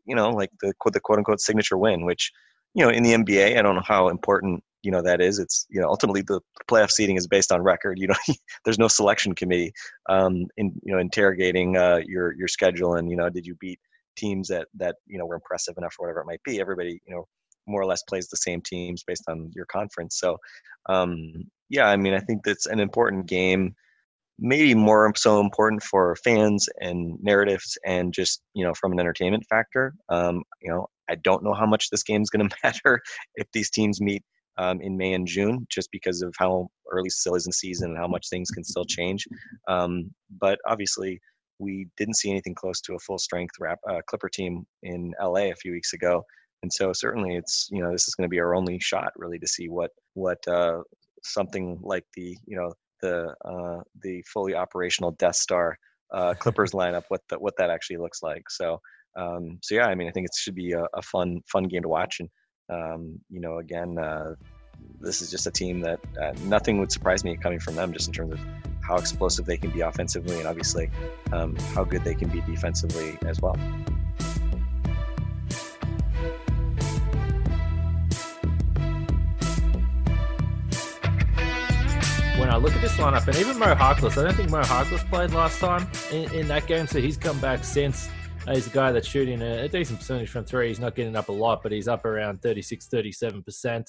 you 0.06 0.14
know, 0.14 0.30
like 0.30 0.50
the 0.60 0.72
quote 0.78 0.94
the 0.94 1.00
quote 1.00 1.18
unquote 1.18 1.40
signature 1.40 1.76
win, 1.76 2.04
which 2.04 2.32
you 2.74 2.84
know 2.84 2.90
in 2.90 3.02
the 3.02 3.12
NBA, 3.12 3.58
I 3.58 3.62
don't 3.62 3.74
know 3.74 3.82
how 3.84 4.08
important 4.08 4.62
you 4.82 4.90
know 4.90 5.02
that 5.02 5.20
is. 5.20 5.38
It's 5.38 5.66
you 5.68 5.80
know 5.80 5.88
ultimately 5.88 6.22
the 6.22 6.40
playoff 6.70 6.90
seeding 6.90 7.16
is 7.16 7.26
based 7.26 7.52
on 7.52 7.62
record. 7.62 7.98
You 7.98 8.08
know, 8.08 8.14
there's 8.64 8.78
no 8.78 8.88
selection 8.88 9.34
committee 9.34 9.72
um, 10.08 10.46
in 10.56 10.72
you 10.82 10.92
know 10.92 10.98
interrogating 10.98 11.76
uh, 11.76 12.00
your 12.06 12.34
your 12.34 12.48
schedule 12.48 12.94
and 12.94 13.10
you 13.10 13.16
know 13.16 13.28
did 13.28 13.46
you 13.46 13.56
beat 13.56 13.80
teams 14.16 14.48
that 14.48 14.68
that 14.74 14.96
you 15.06 15.18
know 15.18 15.26
were 15.26 15.34
impressive 15.34 15.76
enough 15.76 15.96
or 15.98 16.06
whatever 16.06 16.20
it 16.20 16.26
might 16.26 16.42
be. 16.44 16.60
Everybody 16.60 17.00
you 17.06 17.14
know 17.14 17.26
more 17.66 17.82
or 17.82 17.86
less 17.86 18.02
plays 18.04 18.28
the 18.28 18.36
same 18.36 18.60
teams 18.60 19.02
based 19.02 19.24
on 19.28 19.50
your 19.54 19.66
conference. 19.66 20.18
So 20.18 20.38
um, 20.88 21.32
yeah, 21.68 21.86
I 21.86 21.96
mean 21.96 22.14
I 22.14 22.20
think 22.20 22.44
that's 22.44 22.66
an 22.66 22.80
important 22.80 23.26
game. 23.26 23.74
Maybe 24.38 24.74
more 24.74 25.12
so 25.16 25.40
important 25.40 25.82
for 25.82 26.14
fans 26.16 26.68
and 26.80 27.18
narratives, 27.22 27.78
and 27.84 28.12
just 28.12 28.42
you 28.54 28.64
know 28.64 28.74
from 28.74 28.92
an 28.92 29.00
entertainment 29.00 29.44
factor. 29.48 29.94
Um, 30.08 30.42
you 30.60 30.70
know, 30.70 30.88
I 31.08 31.14
don't 31.16 31.42
know 31.42 31.54
how 31.54 31.66
much 31.66 31.90
this 31.90 32.02
game 32.02 32.22
is 32.22 32.30
going 32.30 32.48
to 32.48 32.56
matter 32.62 33.00
if 33.36 33.46
these 33.52 33.70
teams 33.70 34.00
meet 34.00 34.22
um, 34.58 34.80
in 34.80 34.96
May 34.96 35.14
and 35.14 35.26
June, 35.26 35.66
just 35.70 35.90
because 35.90 36.22
of 36.22 36.34
how 36.38 36.68
early 36.90 37.10
still 37.10 37.34
is 37.34 37.46
in 37.46 37.52
season 37.52 37.90
and 37.90 37.98
how 37.98 38.08
much 38.08 38.28
things 38.28 38.50
can 38.50 38.64
still 38.64 38.84
change. 38.84 39.26
Um, 39.68 40.10
but 40.40 40.58
obviously, 40.66 41.20
we 41.58 41.88
didn't 41.96 42.16
see 42.16 42.30
anything 42.30 42.54
close 42.54 42.80
to 42.82 42.94
a 42.94 42.98
full 42.98 43.18
strength 43.18 43.54
rap, 43.60 43.78
uh, 43.88 44.00
Clipper 44.06 44.28
team 44.28 44.66
in 44.82 45.12
LA 45.20 45.50
a 45.50 45.54
few 45.54 45.72
weeks 45.72 45.92
ago. 45.92 46.22
And 46.62 46.72
so 46.72 46.92
certainly 46.92 47.36
it's, 47.36 47.68
you 47.70 47.82
know, 47.82 47.92
this 47.92 48.08
is 48.08 48.14
going 48.14 48.28
to 48.28 48.34
be 48.34 48.40
our 48.40 48.54
only 48.54 48.78
shot 48.80 49.12
really 49.16 49.38
to 49.38 49.46
see 49.46 49.68
what, 49.68 49.90
what 50.14 50.38
uh, 50.48 50.80
something 51.22 51.78
like 51.82 52.04
the, 52.14 52.36
you 52.46 52.56
know, 52.56 52.72
the, 53.06 53.34
uh, 53.44 53.82
the 54.02 54.22
fully 54.32 54.54
operational 54.54 55.12
Death 55.12 55.36
Star 55.36 55.78
uh, 56.12 56.34
Clippers 56.38 56.72
lineup, 56.72 57.04
what, 57.08 57.22
the, 57.28 57.38
what 57.38 57.54
that 57.58 57.70
actually 57.70 57.98
looks 57.98 58.22
like. 58.22 58.50
So, 58.50 58.80
um, 59.16 59.58
so 59.62 59.74
yeah, 59.74 59.86
I 59.86 59.94
mean, 59.94 60.08
I 60.08 60.10
think 60.10 60.26
it 60.26 60.32
should 60.36 60.54
be 60.54 60.72
a, 60.72 60.84
a 60.94 61.02
fun, 61.02 61.40
fun 61.50 61.64
game 61.64 61.82
to 61.82 61.88
watch. 61.88 62.20
And, 62.20 62.28
um, 62.68 63.20
you 63.30 63.40
know, 63.40 63.58
again, 63.58 63.98
uh, 63.98 64.34
this 65.00 65.22
is 65.22 65.30
just 65.30 65.46
a 65.46 65.50
team 65.50 65.80
that 65.80 66.00
uh, 66.20 66.32
nothing 66.44 66.78
would 66.78 66.92
surprise 66.92 67.24
me 67.24 67.36
coming 67.36 67.60
from 67.60 67.76
them 67.76 67.92
just 67.92 68.08
in 68.08 68.14
terms 68.14 68.34
of 68.34 68.40
how 68.86 68.96
explosive 68.96 69.46
they 69.46 69.56
can 69.56 69.70
be 69.70 69.80
offensively 69.80 70.38
and 70.38 70.46
obviously 70.46 70.90
um, 71.32 71.56
how 71.74 71.84
good 71.84 72.04
they 72.04 72.14
can 72.14 72.28
be 72.28 72.40
defensively 72.42 73.18
as 73.26 73.40
well. 73.40 73.56
When 82.38 82.50
I 82.50 82.56
look 82.58 82.74
at 82.74 82.82
this 82.82 82.92
lineup, 82.96 83.26
and 83.26 83.36
even 83.38 83.58
Mo 83.58 83.74
Harkless, 83.74 84.18
I 84.18 84.24
don't 84.24 84.34
think 84.34 84.50
Mo 84.50 84.60
Harkless 84.60 85.08
played 85.08 85.32
last 85.32 85.58
time 85.58 85.88
in, 86.12 86.30
in 86.34 86.48
that 86.48 86.66
game, 86.66 86.86
so 86.86 87.00
he's 87.00 87.16
come 87.16 87.40
back 87.40 87.64
since. 87.64 88.10
He's 88.46 88.66
a 88.66 88.70
guy 88.70 88.92
that's 88.92 89.08
shooting 89.08 89.40
a, 89.40 89.64
a, 89.64 89.68
decent 89.68 90.00
percentage 90.00 90.28
from 90.28 90.44
three. 90.44 90.68
He's 90.68 90.78
not 90.78 90.94
getting 90.94 91.16
up 91.16 91.30
a 91.30 91.32
lot, 91.32 91.62
but 91.62 91.72
he's 91.72 91.88
up 91.88 92.04
around 92.04 92.42
36, 92.42 92.88
37% 92.92 93.84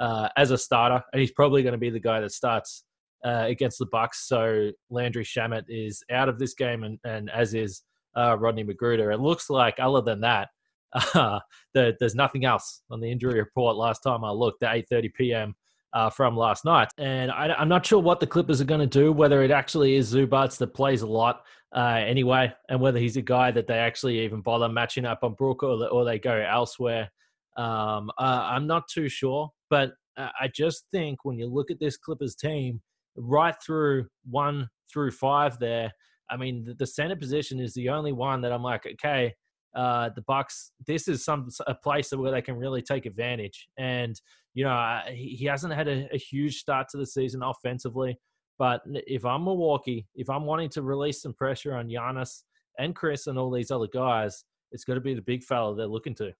uh, 0.00 0.28
as 0.36 0.50
a 0.50 0.58
starter. 0.58 1.02
And 1.12 1.20
he's 1.20 1.30
probably 1.30 1.62
going 1.62 1.72
to 1.72 1.78
be 1.78 1.90
the 1.90 2.00
guy 2.00 2.20
that 2.20 2.32
starts 2.32 2.84
uh, 3.24 3.44
against 3.46 3.78
the 3.78 3.86
Bucks. 3.86 4.26
So 4.26 4.70
Landry 4.90 5.24
Shamet 5.24 5.64
is 5.68 6.02
out 6.10 6.28
of 6.28 6.40
this 6.40 6.54
game, 6.54 6.82
and, 6.82 6.98
and 7.04 7.30
as 7.30 7.54
is 7.54 7.84
uh, 8.16 8.36
Rodney 8.36 8.64
McGruder. 8.64 9.14
It 9.14 9.20
looks 9.20 9.48
like, 9.48 9.76
other 9.78 10.02
than 10.02 10.20
that, 10.22 10.48
uh, 11.14 11.38
there, 11.72 11.94
there's 11.98 12.16
nothing 12.16 12.44
else 12.44 12.82
on 12.90 13.00
the 13.00 13.10
injury 13.10 13.38
report. 13.38 13.76
Last 13.76 14.00
time 14.00 14.24
I 14.24 14.30
looked, 14.30 14.62
at 14.62 14.74
8:30 14.90 15.14
p.m. 15.14 15.54
Uh, 15.94 16.08
from 16.08 16.34
last 16.34 16.64
night, 16.64 16.88
and 16.96 17.30
I, 17.30 17.54
am 17.60 17.68
not 17.68 17.84
sure 17.84 17.98
what 17.98 18.18
the 18.18 18.26
Clippers 18.26 18.62
are 18.62 18.64
going 18.64 18.80
to 18.80 18.86
do. 18.86 19.12
Whether 19.12 19.42
it 19.42 19.50
actually 19.50 19.94
is 19.94 20.14
Zubac 20.14 20.56
that 20.56 20.68
plays 20.68 21.02
a 21.02 21.06
lot 21.06 21.44
uh, 21.76 22.00
anyway, 22.02 22.50
and 22.70 22.80
whether 22.80 22.98
he's 22.98 23.18
a 23.18 23.22
guy 23.22 23.50
that 23.50 23.66
they 23.66 23.76
actually 23.76 24.20
even 24.20 24.40
bother 24.40 24.70
matching 24.70 25.04
up 25.04 25.18
on 25.22 25.34
Brook 25.34 25.62
or, 25.62 25.86
or 25.88 26.06
they 26.06 26.18
go 26.18 26.34
elsewhere. 26.34 27.10
Um, 27.58 28.10
uh, 28.18 28.48
I'm 28.50 28.66
not 28.66 28.88
too 28.88 29.10
sure, 29.10 29.50
but 29.68 29.92
I 30.16 30.48
just 30.54 30.84
think 30.90 31.24
when 31.24 31.38
you 31.38 31.46
look 31.46 31.70
at 31.70 31.80
this 31.80 31.96
Clippers 31.96 32.34
team, 32.34 32.80
right 33.16 33.54
through 33.64 34.06
one 34.28 34.68
through 34.92 35.10
five, 35.12 35.58
there, 35.58 35.90
I 36.30 36.36
mean, 36.36 36.64
the, 36.64 36.74
the 36.74 36.86
center 36.86 37.16
position 37.16 37.60
is 37.60 37.72
the 37.74 37.88
only 37.88 38.12
one 38.12 38.40
that 38.42 38.52
I'm 38.52 38.62
like, 38.62 38.86
okay, 38.86 39.34
uh, 39.74 40.10
the 40.14 40.22
Bucks. 40.22 40.72
This 40.86 41.08
is 41.08 41.24
some 41.24 41.48
a 41.66 41.74
place 41.74 42.12
where 42.12 42.30
they 42.30 42.42
can 42.42 42.56
really 42.56 42.82
take 42.82 43.06
advantage. 43.06 43.68
And 43.78 44.20
you 44.54 44.64
know, 44.64 45.00
he, 45.08 45.30
he 45.30 45.46
hasn't 45.46 45.72
had 45.72 45.88
a, 45.88 46.08
a, 46.12 46.18
huge 46.18 46.58
start 46.58 46.88
to 46.90 46.98
the 46.98 47.06
season 47.06 47.42
offensively. 47.42 48.18
But 48.58 48.82
if 48.86 49.24
I'm 49.24 49.44
Milwaukee, 49.44 50.06
if 50.14 50.28
I'm 50.28 50.44
wanting 50.44 50.68
to 50.70 50.82
release 50.82 51.22
some 51.22 51.32
pressure 51.32 51.74
on 51.74 51.88
Giannis 51.88 52.42
and 52.78 52.94
Khris 52.94 53.26
and 53.26 53.38
all 53.38 53.50
these 53.50 53.70
other 53.70 53.88
guys, 53.92 54.44
it's 54.72 54.84
got 54.84 54.94
to 54.94 55.00
be 55.00 55.14
the 55.14 55.22
big 55.22 55.42
fella 55.42 55.74
they're 55.74 55.86
looking 55.86 56.14
to. 56.16 56.32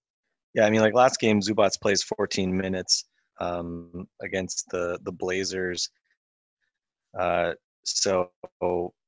Yeah, 0.53 0.65
I 0.65 0.69
mean, 0.69 0.81
like 0.81 0.93
last 0.93 1.19
game, 1.19 1.41
Zubac 1.41 1.81
plays 1.81 2.03
14 2.03 2.55
minutes 2.55 3.05
um, 3.39 4.07
against 4.21 4.65
the 4.69 4.99
the 5.03 5.11
Blazers. 5.11 5.89
Uh, 7.19 7.53
so 7.83 8.29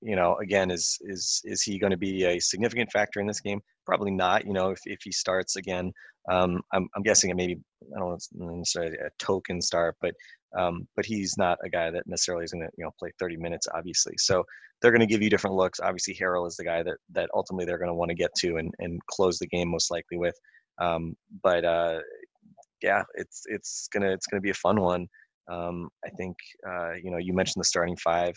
you 0.02 0.16
know, 0.16 0.36
again, 0.42 0.72
is 0.72 0.98
is 1.02 1.42
is 1.46 1.64
he 1.64 1.80
going 1.80 1.92
to 1.92 1.98
be 1.98 2.26
a 2.26 2.40
significant 2.40 2.92
factor 2.92 3.20
in 3.20 3.28
this 3.28 3.40
game? 3.40 3.62
Probably 3.86 4.12
not. 4.12 4.46
You 4.46 4.54
know, 4.54 4.70
if 4.70 4.80
if 4.86 5.00
he 5.04 5.12
starts 5.12 5.56
again, 5.56 5.92
um, 6.30 6.62
I'm 6.74 6.88
I'm 6.96 7.04
guessing 7.04 7.30
it 7.30 7.38
maybe 7.38 7.58
I 7.96 8.00
don't 8.00 8.24
know 8.34 8.56
necessarily 8.56 8.98
a 8.98 9.10
token 9.20 9.62
start, 9.62 9.96
but 10.02 10.14
um, 10.58 10.88
but 10.96 11.06
he's 11.06 11.38
not 11.38 11.58
a 11.64 11.70
guy 11.70 11.92
that 11.92 12.08
necessarily 12.08 12.46
is 12.46 12.52
going 12.52 12.66
to 12.66 12.72
you 12.78 12.84
know 12.86 12.92
play 13.00 13.12
30 13.20 13.38
minutes, 13.38 13.68
obviously. 13.74 14.14
So 14.18 14.44
they're 14.82 14.92
going 14.92 15.02
to 15.02 15.08
give 15.08 15.22
you 15.22 15.30
different 15.30 15.56
looks. 15.56 15.80
Obviously, 15.80 16.16
Harrell 16.16 16.48
is 16.48 16.56
the 16.56 16.66
guy 16.66 16.84
that 16.84 16.98
that 17.12 17.30
ultimately 17.34 17.66
they're 17.66 17.78
going 17.78 17.90
to 17.90 17.96
want 17.96 18.10
to 18.10 18.16
get 18.16 18.32
to 18.40 18.58
and 18.58 18.74
and 18.80 19.00
close 19.08 19.40
the 19.40 19.48
game 19.48 19.70
most 19.70 19.92
likely 19.92 20.18
with. 20.18 20.36
Um, 20.80 21.16
but 21.44 21.64
uh, 21.66 22.00
yeah, 22.82 23.04
it's 23.16 23.44
it's 23.48 23.88
gonna 23.94 24.12
it's 24.12 24.28
gonna 24.28 24.42
be 24.42 24.50
a 24.50 24.56
fun 24.56 24.82
one. 24.82 25.08
Um, 25.48 25.90
I 26.06 26.10
think 26.10 26.36
uh, 26.68 26.94
you 26.94 27.12
know 27.12 27.18
you 27.18 27.34
mentioned 27.34 27.62
the 27.62 27.68
starting 27.68 27.98
five. 27.98 28.36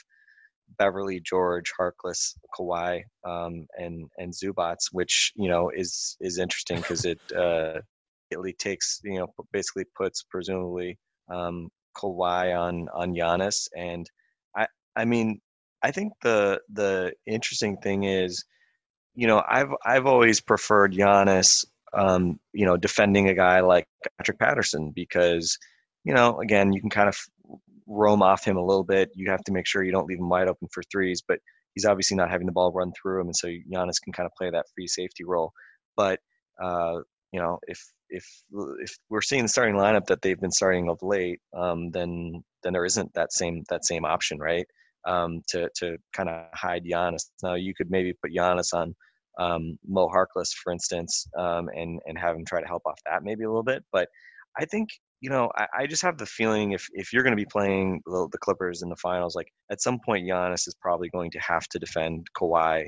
Beverley, 0.78 1.20
George, 1.20 1.72
Harkless, 1.78 2.34
Kawhi, 2.58 3.02
um, 3.25 3.66
and 3.76 4.08
and 4.18 4.32
Zubac, 4.32 4.76
which 4.92 5.32
you 5.37 5.48
know 5.48 5.70
is 5.70 6.16
is 6.20 6.38
interesting 6.38 6.78
because 6.78 7.04
it 7.04 7.20
uh, 7.37 7.80
it 8.30 8.58
takes 8.58 9.00
you 9.04 9.18
know 9.18 9.28
basically 9.52 9.84
puts 9.96 10.25
presumably 10.28 10.98
um, 11.30 11.68
Kawhi 11.96 12.58
on 12.58 12.88
on 12.94 13.14
Giannis, 13.14 13.68
and 13.76 14.08
I 14.56 14.66
I 14.96 15.04
mean 15.04 15.40
I 15.82 15.90
think 15.90 16.12
the 16.22 16.60
the 16.72 17.14
interesting 17.26 17.76
thing 17.78 18.04
is, 18.04 18.44
you 19.14 19.26
know 19.26 19.42
I've 19.48 19.70
I've 19.84 20.06
always 20.06 20.40
preferred 20.40 20.92
Giannis, 20.92 21.64
um, 21.92 22.38
you 22.52 22.66
know, 22.66 22.76
defending 22.76 23.28
a 23.28 23.34
guy 23.34 23.60
like 23.60 23.87
Patrick 24.18 24.38
Patterson 24.38 24.92
because 24.94 25.58
you 26.04 26.14
know 26.14 26.40
again 26.40 26.72
you 26.72 26.80
can 26.80 26.90
kind 26.90 27.08
of 27.08 27.16
roam 27.88 28.23
off 28.23 28.45
him 28.45 28.57
a 28.57 28.64
little 28.64 28.85
bit. 28.85 29.11
You 29.14 29.30
have 29.30 29.42
to 29.45 29.52
make 29.52 29.66
sure 29.66 29.83
you 29.83 29.92
don't 29.92 30.07
leave 30.07 30.18
him 30.18 30.28
wide 30.28 30.49
open 30.49 30.68
for 30.73 30.83
threes, 30.92 31.23
but 31.26 31.40
he's 31.75 31.87
obviously 31.87 32.16
not 32.16 32.30
having 32.30 32.47
the 32.47 32.52
ball 32.52 32.73
run 32.73 32.92
through 32.92 33.21
him, 33.21 33.28
and 33.28 33.37
so 33.37 33.49
Giannis 33.49 34.00
can 34.02 34.12
kind 34.12 34.26
of 34.26 34.33
play 34.37 34.50
that 34.50 34.66
free 34.75 34.87
safety 34.87 35.25
role. 35.25 35.52
But 35.97 36.21
uh, 36.62 36.99
you 37.33 37.40
know, 37.40 37.59
if 37.66 37.80
if 38.11 38.25
if 38.80 38.97
we're 39.11 39.23
seeing 39.23 39.42
the 39.42 39.49
starting 39.49 39.75
lineup 39.75 40.07
that 40.07 40.23
they've 40.23 40.40
been 40.40 40.50
starting 40.50 40.88
of 40.88 40.99
late, 41.02 41.40
um, 41.57 41.90
then 41.90 42.42
then 42.62 42.73
there 42.73 42.85
isn't 42.85 43.12
that 43.14 43.33
same 43.33 43.64
that 43.71 43.85
same 43.85 44.04
option, 44.04 44.38
right? 44.38 44.66
Um, 45.07 45.42
to 45.49 45.68
to 45.76 45.97
kind 46.14 46.28
of 46.28 46.47
hide 46.54 46.85
Giannis. 46.85 47.30
Now 47.42 47.54
you 47.54 47.75
could 47.75 47.90
maybe 47.90 48.12
put 48.23 48.33
Giannis 48.33 48.75
on 48.75 48.95
um, 49.38 49.78
Mo 49.87 50.09
Harkless, 50.09 50.52
for 50.52 50.73
instance, 50.73 51.26
um, 51.38 51.68
and 51.75 52.00
and 52.07 52.18
have 52.18 52.37
him 52.37 52.45
try 52.45 52.61
to 52.61 52.66
help 52.66 52.83
off 52.87 52.99
that 53.07 53.23
maybe 53.23 53.45
a 53.45 53.49
little 53.49 53.62
bit. 53.62 53.85
But 53.92 54.09
I 54.59 54.64
think 54.64 54.88
you 55.20 55.30
know, 55.30 55.50
I, 55.56 55.66
I, 55.80 55.87
just 55.87 56.02
have 56.02 56.18
the 56.18 56.26
feeling 56.26 56.72
if 56.72 56.87
if 56.92 57.12
you're 57.12 57.22
going 57.22 57.37
to 57.37 57.42
be 57.42 57.48
playing 57.50 58.02
the, 58.06 58.28
the, 58.30 58.38
Clippers 58.38 58.82
in 58.82 58.88
the 58.88 58.96
finals, 58.96 59.34
like 59.34 59.48
at 59.70 59.82
some 59.82 59.98
point 60.04 60.26
Giannis 60.26 60.68
is 60.68 60.76
probably 60.80 61.08
going 61.08 61.30
to 61.32 61.40
have 61.40 61.66
to 61.68 61.78
defend 61.78 62.26
Kawhi 62.37 62.87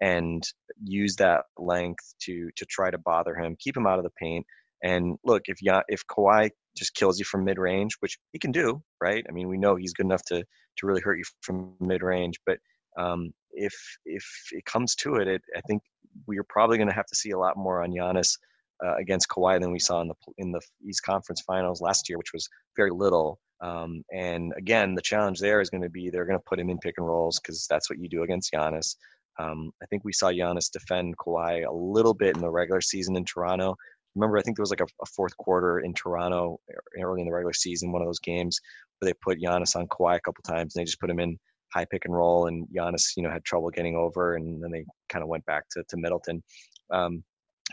and 0.00 0.42
use 0.82 1.16
that 1.16 1.44
length 1.58 2.14
to 2.22 2.50
to 2.56 2.66
try 2.66 2.90
to 2.90 2.98
bother 2.98 3.34
him, 3.34 3.56
keep 3.58 3.76
him 3.76 3.86
out 3.86 3.98
of 3.98 4.04
the 4.04 4.10
paint. 4.10 4.46
And 4.82 5.16
look, 5.24 5.42
if 5.46 5.60
ya 5.60 5.82
if 5.88 6.06
Kawhi 6.06 6.50
just 6.76 6.94
kills 6.94 7.18
you 7.18 7.24
from 7.24 7.44
mid 7.44 7.58
range, 7.58 7.96
which 8.00 8.18
he 8.32 8.38
can 8.38 8.52
do, 8.52 8.82
right? 9.00 9.24
I 9.28 9.32
mean, 9.32 9.48
we 9.48 9.58
know 9.58 9.76
he's 9.76 9.92
good 9.92 10.06
enough 10.06 10.24
to 10.26 10.44
to 10.78 10.86
really 10.86 11.00
hurt 11.00 11.18
you 11.18 11.24
from 11.40 11.74
mid 11.80 12.02
range. 12.02 12.38
But 12.46 12.58
um, 12.96 13.32
if 13.52 13.74
if 14.04 14.24
it 14.52 14.64
comes 14.64 14.94
to 14.96 15.16
it, 15.16 15.28
it 15.28 15.42
I 15.56 15.60
think 15.68 15.82
we're 16.26 16.44
probably 16.48 16.76
going 16.76 16.88
to 16.88 16.94
have 16.94 17.06
to 17.06 17.16
see 17.16 17.30
a 17.30 17.38
lot 17.38 17.56
more 17.56 17.82
on 17.82 17.90
Giannis 17.90 18.36
uh, 18.84 18.96
against 18.96 19.28
Kawhi 19.28 19.60
than 19.60 19.72
we 19.72 19.78
saw 19.78 20.00
in 20.00 20.08
the 20.08 20.14
in 20.38 20.52
the 20.52 20.60
East 20.86 21.02
Conference 21.02 21.40
Finals 21.42 21.80
last 21.80 22.08
year, 22.08 22.18
which 22.18 22.32
was 22.32 22.48
very 22.76 22.90
little. 22.90 23.38
Um, 23.60 24.02
and 24.12 24.52
again, 24.56 24.94
the 24.94 25.02
challenge 25.02 25.38
there 25.38 25.60
is 25.60 25.70
going 25.70 25.82
to 25.82 25.90
be 25.90 26.10
they're 26.10 26.26
going 26.26 26.38
to 26.38 26.44
put 26.48 26.58
him 26.58 26.70
in 26.70 26.78
pick 26.78 26.94
and 26.98 27.06
rolls 27.06 27.38
because 27.38 27.66
that's 27.68 27.88
what 27.88 27.98
you 27.98 28.08
do 28.08 28.22
against 28.22 28.52
Giannis. 28.52 28.96
Um, 29.38 29.70
I 29.82 29.86
think 29.86 30.04
we 30.04 30.12
saw 30.12 30.30
Giannis 30.30 30.70
defend 30.70 31.16
Kawhi 31.16 31.66
a 31.66 31.72
little 31.72 32.14
bit 32.14 32.34
in 32.34 32.42
the 32.42 32.50
regular 32.50 32.80
season 32.80 33.16
in 33.16 33.24
Toronto. 33.24 33.76
Remember, 34.14 34.36
I 34.36 34.42
think 34.42 34.56
there 34.56 34.62
was 34.62 34.70
like 34.70 34.80
a, 34.80 34.86
a 35.00 35.06
fourth 35.06 35.34
quarter 35.38 35.80
in 35.80 35.94
Toronto 35.94 36.60
early 37.00 37.20
in 37.22 37.26
the 37.26 37.32
regular 37.32 37.54
season, 37.54 37.92
one 37.92 38.02
of 38.02 38.08
those 38.08 38.18
games 38.18 38.60
where 38.98 39.10
they 39.10 39.18
put 39.22 39.40
Giannis 39.40 39.74
on 39.74 39.86
Kawhi 39.86 40.16
a 40.16 40.20
couple 40.20 40.42
times 40.42 40.74
and 40.74 40.82
they 40.82 40.84
just 40.84 41.00
put 41.00 41.08
him 41.08 41.20
in 41.20 41.38
high 41.72 41.86
pick 41.86 42.04
and 42.04 42.14
roll, 42.14 42.46
and 42.46 42.66
Giannis, 42.68 43.16
you 43.16 43.22
know, 43.22 43.30
had 43.30 43.44
trouble 43.44 43.70
getting 43.70 43.96
over, 43.96 44.34
and 44.34 44.62
then 44.62 44.70
they 44.70 44.84
kind 45.08 45.22
of 45.22 45.28
went 45.28 45.44
back 45.46 45.64
to, 45.70 45.82
to 45.88 45.96
Middleton. 45.96 46.42
Um, 46.90 47.24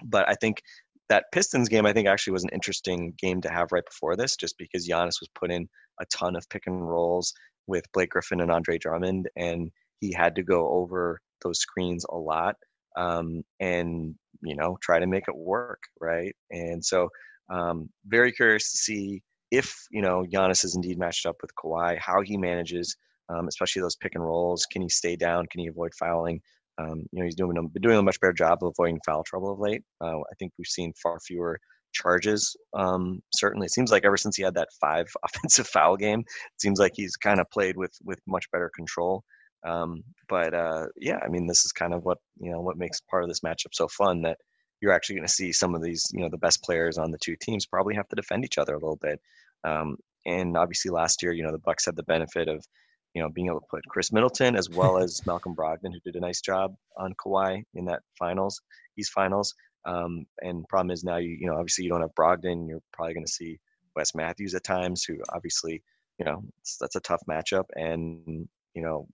but 0.04 0.28
I 0.30 0.36
think 0.36 0.62
that 1.10 1.25
Pistons 1.34 1.70
game, 1.70 1.86
I 1.86 1.94
think, 1.94 2.08
actually 2.08 2.34
was 2.34 2.44
an 2.44 2.51
interesting 2.54 3.13
game 3.18 3.42
to 3.42 3.50
have 3.50 3.72
right 3.72 3.86
before 3.86 4.16
this, 4.16 4.36
just 4.36 4.58
because 4.58 4.88
Giannis 4.88 5.20
was 5.22 5.30
put 5.36 5.51
in 5.51 5.68
a 6.00 6.06
ton 6.06 6.36
of 6.36 6.48
pick 6.50 6.63
and 6.68 6.88
rolls 6.88 7.34
with 7.68 7.86
Blake 7.94 8.12
Griffin 8.12 8.42
and 8.42 8.51
Andre 8.51 8.78
Drummond, 8.78 9.30
and 9.36 9.72
he 10.00 10.13
had 10.13 10.36
to 10.36 10.44
go 10.44 10.70
over 10.70 11.20
those 11.42 11.60
screens 11.60 12.06
a 12.10 12.16
lot 12.18 12.56
um, 12.98 13.44
and 13.60 14.16
you 14.42 14.56
know 14.56 14.78
try 14.82 15.00
to 15.00 15.08
make 15.08 15.25
it 15.28 15.36
work, 15.36 15.82
right? 16.00 16.36
And 16.51 16.84
so, 16.84 17.10
um, 17.50 17.89
very 18.06 18.32
curious 18.32 18.72
to 18.72 18.78
see 18.78 19.22
if 19.51 19.74
you 19.92 20.01
know 20.01 20.25
Giannis 20.32 20.63
is 20.66 20.75
indeed 20.75 21.00
matched 21.00 21.25
up 21.25 21.38
with 21.42 21.51
Kawhi, 21.56 21.98
how 22.00 22.22
he 22.22 22.38
manages, 22.38 22.96
um, 23.30 23.48
especially 23.48 23.82
those 23.82 23.96
pick 23.96 24.16
and 24.16 24.24
rolls. 24.24 24.66
Can 24.72 24.82
he 24.82 24.89
stay 24.89 25.16
down? 25.16 25.46
Can 25.51 25.62
he 25.62 25.68
avoid 25.68 25.94
fouling? 25.98 26.42
Um, 26.80 27.06
you 27.12 27.20
know, 27.20 27.26
he's 27.26 27.36
doing 27.36 27.54
been 27.54 27.82
doing 27.82 27.98
a 27.98 28.02
much 28.02 28.20
better 28.20 28.34
job 28.34 28.60
of 28.62 28.70
avoiding 28.70 29.00
foul 29.06 29.24
trouble 29.24 29.52
of 29.52 29.60
late. 29.60 29.84
Uh, 30.02 30.20
I 30.20 30.36
think 30.38 30.54
we've 30.58 30.68
seen 30.68 30.94
far 31.02 31.20
fewer 31.20 31.60
charges. 31.94 32.56
Um, 32.74 33.22
certainly, 33.34 33.66
it 33.66 33.72
seems 33.72 33.92
like 33.92 34.06
ever 34.06 34.18
since 34.18 34.36
he 34.36 34.44
had 34.44 34.54
that 34.56 34.70
five 34.80 35.08
offensive 35.24 35.68
foul 35.68 35.98
game, 35.98 36.22
it 36.22 36.62
seems 36.62 36.80
like 36.80 36.94
he's 36.96 37.16
kind 37.18 37.40
of 37.40 37.50
played 37.52 37.76
with 37.76 37.92
with 38.04 38.20
much 38.28 38.50
better 38.52 38.72
control. 38.74 39.24
Um, 39.66 40.04
but 40.30 40.54
uh, 40.54 40.86
yeah, 40.96 41.20
I 41.24 41.28
mean, 41.28 41.48
this 41.48 41.66
is 41.66 41.72
kind 41.74 41.94
of 41.94 42.04
what 42.06 42.20
you 42.40 42.52
know 42.52 42.62
what 42.62 42.78
makes 42.78 43.02
part 43.02 43.24
of 43.24 43.30
this 43.30 43.42
matchup 43.42 43.74
so 43.74 43.88
fun 43.88 44.22
that 44.22 44.38
you're 44.82 44.94
actually 44.94 45.18
going 45.18 45.28
to 45.28 45.34
see 45.34 45.52
some 45.52 45.76
of 45.76 45.84
these 45.84 46.06
you 46.14 46.22
know 46.22 46.30
the 46.30 46.38
best 46.38 46.64
players 46.64 46.98
on 46.98 47.12
the 47.12 47.18
two 47.22 47.36
teams 47.42 47.66
probably 47.66 47.96
have 47.96 48.08
to 48.08 48.16
defend 48.16 48.46
each 48.46 48.58
other 48.58 48.74
a 48.74 48.80
little 48.80 49.00
bit. 49.02 49.20
Um, 49.66 49.98
and 50.26 50.56
obviously, 50.56 50.92
last 50.92 51.22
year, 51.22 51.34
you 51.34 51.44
know, 51.44 51.52
the 51.52 51.60
Bucks 51.60 51.86
had 51.86 51.96
the 51.96 52.04
benefit 52.04 52.48
of 52.48 52.66
you 53.13 53.22
know, 53.22 53.30
being 53.30 53.48
able 53.48 53.60
to 53.60 53.68
put 53.70 53.86
Khris 53.88 54.12
Middleton 54.12 54.56
as 54.56 54.70
well 54.70 54.98
as 54.98 55.22
Malcolm 55.25 55.56
Brogdon, 55.56 55.94
who 55.94 56.00
did 56.04 56.16
a 56.16 56.20
nice 56.20 56.42
job 56.42 56.75
on 56.98 57.13
Kawhi 57.13 57.63
in 57.74 57.86
that 57.86 58.01
finals, 58.18 58.62
East 58.98 59.12
Finals. 59.12 59.54
Um, 59.86 60.25
and 60.42 60.68
problem 60.68 60.92
is 60.92 61.04
now 61.04 61.18
you, 61.18 61.38
you 61.39 61.48
know, 61.48 61.56
obviously 61.56 61.86
you 61.86 61.89
don't 61.89 62.01
have 62.01 62.16
Brogdon. 62.16 62.68
You're 62.68 62.82
probably 62.94 63.13
going 63.13 63.25
to 63.25 63.32
see 63.32 63.60
Wes 63.96 64.13
Matthews 64.13 64.54
at 64.54 64.63
times, 64.63 65.04
who 65.04 65.18
obviously, 65.34 65.82
you 66.18 66.25
know, 66.25 66.44
that's 66.80 66.96
a 66.96 67.01
tough 67.01 67.22
matchup. 67.30 67.66
And 67.75 68.48
you 68.74 68.82
know, 68.82 69.08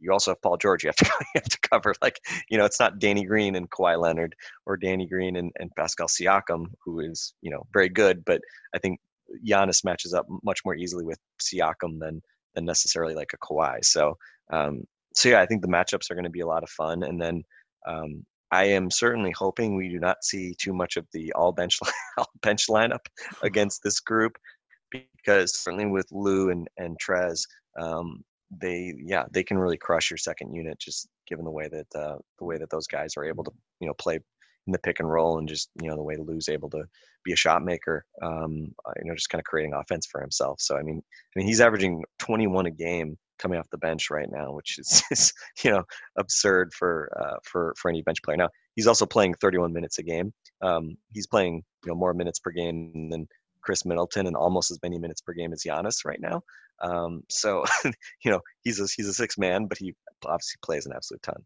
you 0.00 0.12
also 0.12 0.30
have 0.30 0.42
Paul 0.42 0.56
George. 0.56 0.84
You 0.84 0.88
have 0.88 0.96
to 0.96 1.04
you 1.34 1.40
have 1.40 1.44
to 1.44 1.68
cover. 1.68 1.94
Like, 2.00 2.20
you 2.48 2.58
know, 2.58 2.64
it's 2.64 2.80
not 2.80 2.98
Danny 2.98 3.24
Green 3.24 3.56
and 3.56 3.70
Kawhi 3.70 4.00
Leonard 4.00 4.34
or 4.66 4.76
Danny 4.76 5.06
Green 5.06 5.36
and, 5.36 5.50
and 5.58 5.70
Pascal 5.76 6.08
Siakam, 6.08 6.66
who 6.84 7.00
is 7.00 7.34
you 7.42 7.50
know 7.50 7.66
very 7.72 7.88
good. 7.88 8.24
But 8.24 8.40
I 8.74 8.78
think 8.78 9.00
Giannis 9.46 9.84
matches 9.84 10.14
up 10.14 10.26
much 10.42 10.60
more 10.64 10.74
easily 10.74 11.04
with 11.04 11.18
Siakam 11.40 11.98
than 11.98 12.22
than 12.54 12.64
necessarily 12.64 13.14
like 13.14 13.32
a 13.32 13.38
Kawhi. 13.38 13.84
So, 13.84 14.16
um, 14.52 14.84
so 15.14 15.28
yeah, 15.28 15.40
I 15.40 15.46
think 15.46 15.62
the 15.62 15.68
matchups 15.68 16.10
are 16.10 16.14
going 16.14 16.24
to 16.24 16.30
be 16.30 16.40
a 16.40 16.46
lot 16.46 16.62
of 16.62 16.70
fun. 16.70 17.02
And 17.02 17.20
then 17.20 17.42
um, 17.86 18.24
I 18.50 18.64
am 18.64 18.90
certainly 18.90 19.32
hoping 19.32 19.76
we 19.76 19.88
do 19.88 19.98
not 19.98 20.24
see 20.24 20.54
too 20.60 20.72
much 20.72 20.96
of 20.96 21.06
the 21.12 21.32
all 21.32 21.52
bench 21.52 21.78
all 22.18 22.30
bench 22.42 22.68
lineup 22.68 23.06
against 23.42 23.82
this 23.82 24.00
group, 24.00 24.36
because 24.90 25.56
certainly 25.56 25.86
with 25.86 26.06
Lou 26.12 26.50
and 26.50 26.68
and 26.78 26.96
Trez, 26.98 27.42
um, 27.78 28.22
they 28.60 28.94
yeah 29.04 29.24
they 29.32 29.42
can 29.42 29.58
really 29.58 29.76
crush 29.76 30.10
your 30.10 30.18
second 30.18 30.54
unit 30.54 30.78
just 30.78 31.08
given 31.26 31.44
the 31.44 31.50
way 31.50 31.68
that 31.68 31.86
uh, 31.98 32.16
the 32.38 32.44
way 32.44 32.58
that 32.58 32.70
those 32.70 32.86
guys 32.86 33.14
are 33.16 33.24
able 33.24 33.44
to 33.44 33.50
you 33.80 33.86
know 33.86 33.94
play 33.94 34.20
in 34.66 34.72
the 34.72 34.78
pick 34.78 35.00
and 35.00 35.10
roll 35.10 35.38
and 35.38 35.48
just 35.48 35.70
you 35.80 35.88
know 35.88 35.96
the 35.96 36.02
way 36.02 36.16
Lou's 36.16 36.48
able 36.48 36.70
to 36.70 36.84
be 37.24 37.32
a 37.32 37.36
shot 37.36 37.64
maker, 37.64 38.04
um, 38.22 38.74
uh, 38.86 38.92
you 39.02 39.08
know, 39.08 39.14
just 39.14 39.30
kind 39.30 39.40
of 39.40 39.46
creating 39.46 39.72
offense 39.72 40.06
for 40.06 40.20
himself. 40.20 40.60
So 40.60 40.76
I 40.76 40.82
mean, 40.82 41.02
I 41.34 41.38
mean 41.38 41.46
he's 41.46 41.60
averaging 41.60 42.04
21 42.18 42.66
a 42.66 42.70
game 42.70 43.16
coming 43.38 43.58
off 43.58 43.68
the 43.70 43.78
bench 43.78 44.10
right 44.10 44.28
now, 44.30 44.52
which 44.52 44.78
is, 45.10 45.32
you 45.62 45.70
know 45.70 45.84
absurd 46.18 46.72
for 46.74 47.10
uh, 47.20 47.38
for 47.44 47.74
for 47.78 47.88
any 47.90 48.02
bench 48.02 48.22
player. 48.22 48.36
Now 48.36 48.50
he's 48.74 48.86
also 48.86 49.06
playing 49.06 49.34
31 49.34 49.72
minutes 49.72 49.98
a 49.98 50.02
game. 50.02 50.32
Um, 50.62 50.96
he's 51.12 51.26
playing 51.26 51.62
you 51.84 51.90
know 51.90 51.96
more 51.96 52.14
minutes 52.14 52.38
per 52.38 52.50
game 52.50 53.10
than 53.10 53.26
Khris 53.62 53.84
Middleton 53.84 54.26
and 54.26 54.36
almost 54.36 54.70
as 54.70 54.78
many 54.82 54.98
minutes 54.98 55.20
per 55.20 55.32
game 55.32 55.52
as 55.52 55.62
Giannis 55.62 56.04
right 56.04 56.20
now. 56.20 56.42
Um, 56.82 57.22
so 57.28 57.64
you 58.24 58.30
know 58.30 58.40
he's 58.62 58.80
a 58.80 58.86
he's 58.94 59.08
a 59.08 59.14
six 59.14 59.38
man, 59.38 59.66
but 59.66 59.78
he 59.78 59.94
obviously 60.24 60.58
plays 60.62 60.86
an 60.86 60.92
absolute 60.94 61.22
ton. 61.22 61.42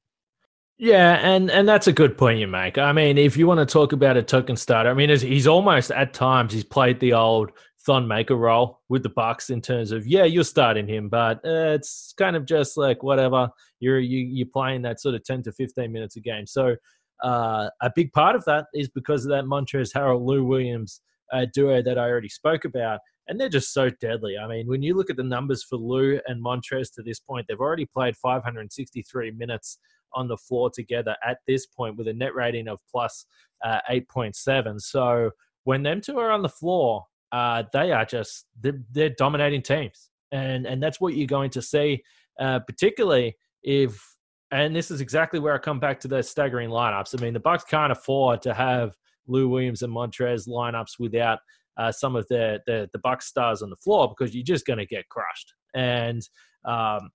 Yeah, 0.79 1.15
and 1.15 1.51
and 1.51 1.69
that's 1.69 1.89
a 1.89 1.93
good 1.93 2.17
point 2.17 2.39
you 2.39 2.47
make. 2.47 2.79
I 2.79 2.93
mean, 2.93 3.19
if 3.19 3.37
you 3.37 3.49
want 3.49 3.59
to 3.59 3.67
talk 3.67 3.93
about 3.93 4.17
a 4.17 4.23
token 4.23 4.55
starter, 4.57 4.89
I 4.89 4.95
mean, 4.95 5.11
he's 5.11 5.49
almost 5.49 5.91
at 5.91 6.15
times 6.15 6.53
he's 6.53 6.65
played 6.65 7.01
the 7.01 7.15
old 7.15 7.51
Thon 7.85 8.07
Maker 8.07 8.37
role 8.37 8.81
with 8.89 9.03
the 9.03 9.09
Bucks 9.09 9.51
in 9.51 9.61
terms 9.61 9.91
of 9.91 10.07
yeah, 10.07 10.23
you're 10.23 10.45
starting 10.45 10.87
him, 10.87 11.09
but 11.09 11.39
uh, 11.39 11.75
it's 11.75 12.15
kind 12.17 12.37
of 12.37 12.47
just 12.47 12.77
like 12.77 13.03
whatever 13.03 13.49
you're 13.81 13.99
you, 13.99 14.19
you're 14.21 14.47
playing 14.47 14.83
that 14.83 15.01
sort 15.01 15.17
of 15.17 15.25
ten 15.25 15.43
to 15.43 15.53
fifteen 15.53 15.91
minutes 15.91 16.15
a 16.15 16.21
game. 16.21 16.47
So 16.47 16.77
uh, 17.25 17.71
a 17.83 17.91
big 17.97 18.13
part 18.13 18.37
of 18.37 18.45
that 18.45 18.67
is 18.73 18.89
because 18.89 19.25
of 19.25 19.31
that 19.31 19.47
Montrezl 19.47 19.93
Harrell 19.93 20.25
Lou 20.25 20.45
Williams 20.45 21.01
uh, 21.33 21.47
duo 21.53 21.83
that 21.83 21.99
I 21.99 22.09
already 22.09 22.29
spoke 22.29 22.65
about, 22.65 23.01
and 23.29 23.39
they're 23.39 23.49
just 23.49 23.73
so 23.73 23.91
deadly. 24.01 24.37
I 24.39 24.47
mean, 24.49 24.67
when 24.67 24.83
you 24.83 24.95
look 24.95 25.11
at 25.11 25.17
the 25.17 25.23
numbers 25.23 25.63
for 25.63 25.77
Lou 25.77 26.19
and 26.27 26.43
Montrezl 26.43 26.95
to 26.95 27.03
this 27.03 27.21
point, 27.21 27.47
they've 27.49 27.61
already 27.61 27.87
played 27.87 28.17
563 28.17 29.33
minutes 29.33 29.79
on 30.15 30.27
the 30.27 30.37
floor 30.37 30.71
together 30.71 31.15
at 31.27 31.39
this 31.47 31.67
point 31.67 31.97
with 31.97 32.09
a 32.09 32.13
net 32.13 32.35
rating 32.35 32.69
of 32.69 32.81
plus, 32.91 33.27
uh, 33.65 33.81
8.7. 33.91 34.81
So 34.81 35.31
when 35.65 35.83
them 35.83 36.01
two 36.01 36.19
are 36.19 36.31
on 36.31 36.43
the 36.43 36.49
floor, 36.49 37.05
uh, 37.33 37.65
they 37.73 37.93
are 37.93 38.07
just 38.07 38.47
they're, 38.61 38.81
they're, 38.91 39.11
dominating 39.11 39.61
teams, 39.61 40.09
and 40.33 40.67
and 40.67 40.83
that's 40.83 40.99
what 40.99 41.15
you're 41.15 41.27
going 41.27 41.51
to 41.51 41.61
see, 41.61 42.03
uh, 42.41 42.61
particularly 42.61 43.37
if. 43.63 44.03
And 44.51 44.75
this 44.75 44.91
is 44.91 45.03
exactly 45.03 45.39
where 45.41 45.55
I 45.55 45.59
come 45.59 45.79
back 45.79 46.01
to 46.01 46.09
the 46.09 46.23
staggering 46.23 46.71
lineups. 46.71 47.15
I 47.15 47.23
mean, 47.23 47.35
the 47.35 47.41
Bucks 47.41 47.65
can't 47.65 47.93
afford 47.93 48.41
to 48.43 48.55
have 48.55 48.95
Lou 49.27 49.47
Williams 49.47 49.83
and 49.83 49.93
Montrezl 49.93 50.49
lineups 50.49 50.99
without 50.99 51.41
uh, 51.79 51.93
some 51.93 52.17
of 52.17 52.27
the, 52.29 52.61
the 52.67 52.89
the 52.93 52.99
Bucks 52.99 53.27
stars 53.27 53.63
on 53.63 53.71
the 53.71 53.77
floor 53.77 54.09
because 54.09 54.35
you're 54.35 54.45
just 54.45 54.67
going 54.67 54.79
to 54.79 54.87
get 54.87 55.09
crushed. 55.09 55.55
And 55.75 56.23
um, 56.65 57.11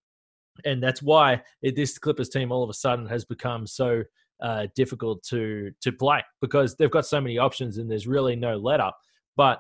and 0.66 0.82
that's 0.82 1.02
why 1.02 1.42
it, 1.62 1.76
this 1.76 1.98
Clippers 1.98 2.30
team 2.30 2.52
all 2.52 2.64
of 2.64 2.70
a 2.70 2.74
sudden 2.74 3.06
has 3.08 3.26
become 3.26 3.68
so 3.68 4.04
uh, 4.42 4.68
difficult 4.76 5.24
to 5.24 5.72
to 5.82 5.92
play 5.92 6.22
because 6.42 6.76
they've 6.76 6.92
got 6.92 7.06
so 7.06 7.22
many 7.22 7.38
options 7.38 7.78
and 7.78 7.90
there's 7.90 8.08
really 8.08 8.36
no 8.36 8.58
let 8.58 8.80
up. 8.80 8.98
But 9.36 9.60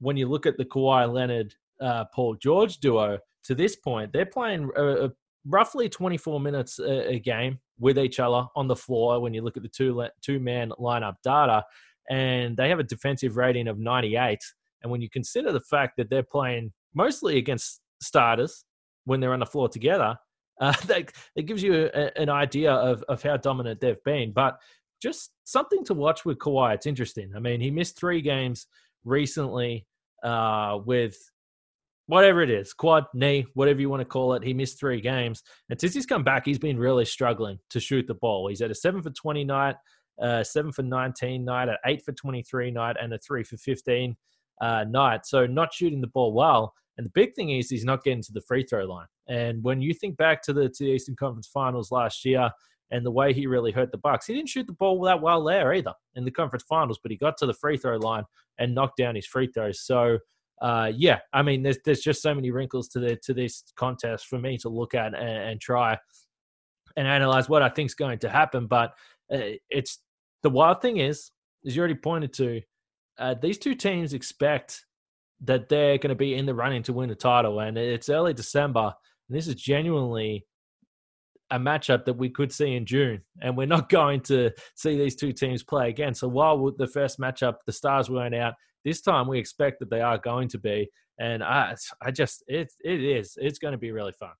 when 0.00 0.16
you 0.16 0.28
look 0.28 0.46
at 0.46 0.56
the 0.56 0.64
Kawhi 0.64 1.12
Leonard 1.12 1.54
uh, 1.80 2.04
Paul 2.14 2.34
George 2.36 2.78
duo 2.78 3.18
to 3.44 3.54
this 3.54 3.76
point, 3.76 4.12
they're 4.12 4.26
playing 4.26 4.70
uh, 4.76 5.08
roughly 5.46 5.88
24 5.88 6.40
minutes 6.40 6.78
a, 6.78 7.14
a, 7.14 7.18
game 7.18 7.58
with 7.78 7.98
each 7.98 8.20
other 8.20 8.46
on 8.54 8.68
the 8.68 8.76
floor. 8.76 9.20
When 9.20 9.32
you 9.32 9.42
look 9.42 9.56
at 9.56 9.62
the 9.62 9.68
two 9.68 10.06
two 10.20 10.40
man 10.40 10.72
lineup 10.78 11.16
data, 11.22 11.64
and 12.08 12.56
they 12.56 12.68
have 12.68 12.78
a 12.78 12.84
defensive 12.84 13.36
rating 13.36 13.68
of 13.68 13.78
98. 13.78 14.38
And 14.82 14.90
when 14.90 15.00
you 15.00 15.10
consider 15.10 15.52
the 15.52 15.60
fact 15.60 15.96
that 15.96 16.10
they're 16.10 16.22
playing 16.22 16.72
mostly 16.94 17.38
against 17.38 17.80
starters 18.00 18.64
when 19.04 19.20
they're 19.20 19.32
on 19.32 19.40
the 19.40 19.46
floor 19.46 19.68
together, 19.68 20.16
uh, 20.60 20.72
that, 20.86 21.12
gives 21.46 21.62
you 21.62 21.88
a, 21.94 22.20
an 22.20 22.28
idea 22.28 22.72
of, 22.72 23.04
of 23.08 23.22
how 23.22 23.36
dominant 23.36 23.80
they've 23.80 24.02
been. 24.04 24.32
But 24.32 24.58
just 25.00 25.30
something 25.44 25.84
to 25.84 25.94
watch 25.94 26.24
with 26.24 26.38
Kawhi. 26.38 26.74
It's 26.74 26.86
interesting. 26.86 27.30
I 27.36 27.38
mean, 27.38 27.60
he 27.60 27.70
missed 27.70 27.96
three 27.96 28.20
games 28.20 28.66
recently 29.04 29.86
uh, 30.24 30.78
with 30.84 31.16
whatever 32.06 32.42
it 32.42 32.50
is, 32.50 32.72
quad, 32.72 33.04
knee, 33.14 33.46
whatever 33.54 33.80
you 33.80 33.90
want 33.90 34.00
to 34.00 34.04
call 34.04 34.32
it. 34.34 34.42
He 34.42 34.54
missed 34.54 34.80
three 34.80 35.00
games. 35.00 35.42
And 35.70 35.80
since 35.80 35.94
he's 35.94 36.06
come 36.06 36.24
back, 36.24 36.44
he's 36.44 36.58
been 36.58 36.78
really 36.78 37.04
struggling 37.04 37.58
to 37.70 37.80
shoot 37.80 38.06
the 38.06 38.14
ball. 38.14 38.48
He's 38.48 38.62
at 38.62 38.70
a 38.70 38.74
seven 38.74 39.02
for 39.02 39.10
20 39.10 39.44
night, 39.44 39.76
uh, 40.22 40.42
seven 40.44 40.72
for 40.72 40.82
19 40.82 41.44
night, 41.44 41.68
an 41.68 41.76
eight 41.86 42.04
for 42.04 42.12
23 42.12 42.70
night, 42.70 42.96
and 43.00 43.12
a 43.12 43.18
three 43.18 43.44
for 43.44 43.56
15 43.56 44.16
uh, 44.60 44.84
night. 44.88 45.26
So 45.26 45.46
not 45.46 45.72
shooting 45.72 46.00
the 46.00 46.08
ball 46.08 46.32
well. 46.32 46.74
And 46.96 47.06
the 47.06 47.12
big 47.14 47.34
thing 47.34 47.50
is 47.50 47.70
he's 47.70 47.84
not 47.84 48.02
getting 48.02 48.22
to 48.22 48.32
the 48.32 48.40
free 48.40 48.64
throw 48.64 48.84
line. 48.84 49.06
And 49.28 49.62
when 49.62 49.80
you 49.80 49.94
think 49.94 50.16
back 50.16 50.42
to 50.42 50.52
the 50.52 50.68
to 50.68 50.84
the 50.84 50.90
Eastern 50.90 51.16
Conference 51.16 51.46
Finals 51.46 51.92
last 51.92 52.24
year 52.24 52.50
and 52.90 53.04
the 53.04 53.10
way 53.10 53.32
he 53.32 53.46
really 53.46 53.70
hurt 53.70 53.92
the 53.92 53.98
Bucks, 53.98 54.26
he 54.26 54.34
didn't 54.34 54.48
shoot 54.48 54.66
the 54.66 54.72
ball 54.72 55.00
that 55.02 55.20
well 55.20 55.44
there 55.44 55.72
either 55.74 55.92
in 56.16 56.24
the 56.24 56.30
conference 56.30 56.64
finals, 56.68 56.98
but 57.02 57.12
he 57.12 57.16
got 57.16 57.36
to 57.36 57.46
the 57.46 57.54
free 57.54 57.76
throw 57.76 57.98
line 57.98 58.24
and 58.58 58.74
knocked 58.74 58.96
down 58.96 59.14
his 59.14 59.26
free 59.26 59.46
throws. 59.46 59.80
So 59.82 60.18
uh, 60.60 60.90
yeah, 60.94 61.18
I 61.32 61.42
mean, 61.42 61.62
there's 61.62 61.78
there's 61.84 62.00
just 62.00 62.22
so 62.22 62.34
many 62.34 62.50
wrinkles 62.50 62.88
to 62.88 63.00
the 63.00 63.16
to 63.22 63.34
this 63.34 63.62
contest 63.76 64.26
for 64.26 64.38
me 64.38 64.58
to 64.58 64.68
look 64.68 64.94
at 64.94 65.14
and, 65.14 65.16
and 65.16 65.60
try 65.60 65.96
and 66.96 67.06
analyze 67.06 67.48
what 67.48 67.62
I 67.62 67.68
think 67.68 67.90
is 67.90 67.94
going 67.94 68.18
to 68.20 68.28
happen. 68.28 68.66
But 68.66 68.90
uh, 69.32 69.54
it's 69.70 70.00
the 70.42 70.50
wild 70.50 70.80
thing 70.80 70.98
is, 70.98 71.30
as 71.66 71.74
you 71.74 71.80
already 71.80 71.94
pointed 71.94 72.32
to, 72.34 72.60
uh, 73.18 73.34
these 73.40 73.58
two 73.58 73.74
teams 73.74 74.12
expect 74.12 74.84
that 75.42 75.68
they're 75.68 75.98
going 75.98 76.10
to 76.10 76.14
be 76.14 76.34
in 76.34 76.46
the 76.46 76.54
running 76.54 76.82
to 76.84 76.92
win 76.92 77.08
the 77.08 77.14
title, 77.14 77.60
and 77.60 77.76
it's 77.76 78.08
early 78.08 78.34
December, 78.34 78.92
and 79.28 79.36
this 79.36 79.48
is 79.48 79.54
genuinely 79.54 80.46
a 81.50 81.58
matchup 81.58 82.04
that 82.04 82.14
we 82.14 82.28
could 82.28 82.52
see 82.52 82.74
in 82.74 82.84
June, 82.86 83.22
and 83.40 83.56
we're 83.56 83.66
not 83.66 83.88
going 83.98 84.20
to 84.20 84.50
see 84.74 84.96
these 84.96 85.16
two 85.16 85.32
teams 85.32 85.62
play 85.62 85.88
again. 85.88 86.14
So 86.14 86.28
while 86.28 86.72
the 86.76 86.86
first 86.86 87.18
matchup, 87.18 87.56
the 87.66 87.72
stars 87.72 88.10
weren't 88.10 88.34
out, 88.34 88.54
this 88.84 89.00
time 89.00 89.26
we 89.26 89.38
expect 89.38 89.80
that 89.80 89.90
they 89.90 90.00
are 90.00 90.18
going 90.18 90.48
to 90.48 90.58
be, 90.58 90.88
and 91.18 91.42
I, 91.42 91.74
I 92.00 92.10
just 92.10 92.44
it 92.46 92.72
it 92.84 93.02
is 93.02 93.36
it's 93.40 93.58
going 93.58 93.72
to 93.72 93.78
be 93.78 93.90
really 93.90 94.12
fun. 94.12 94.30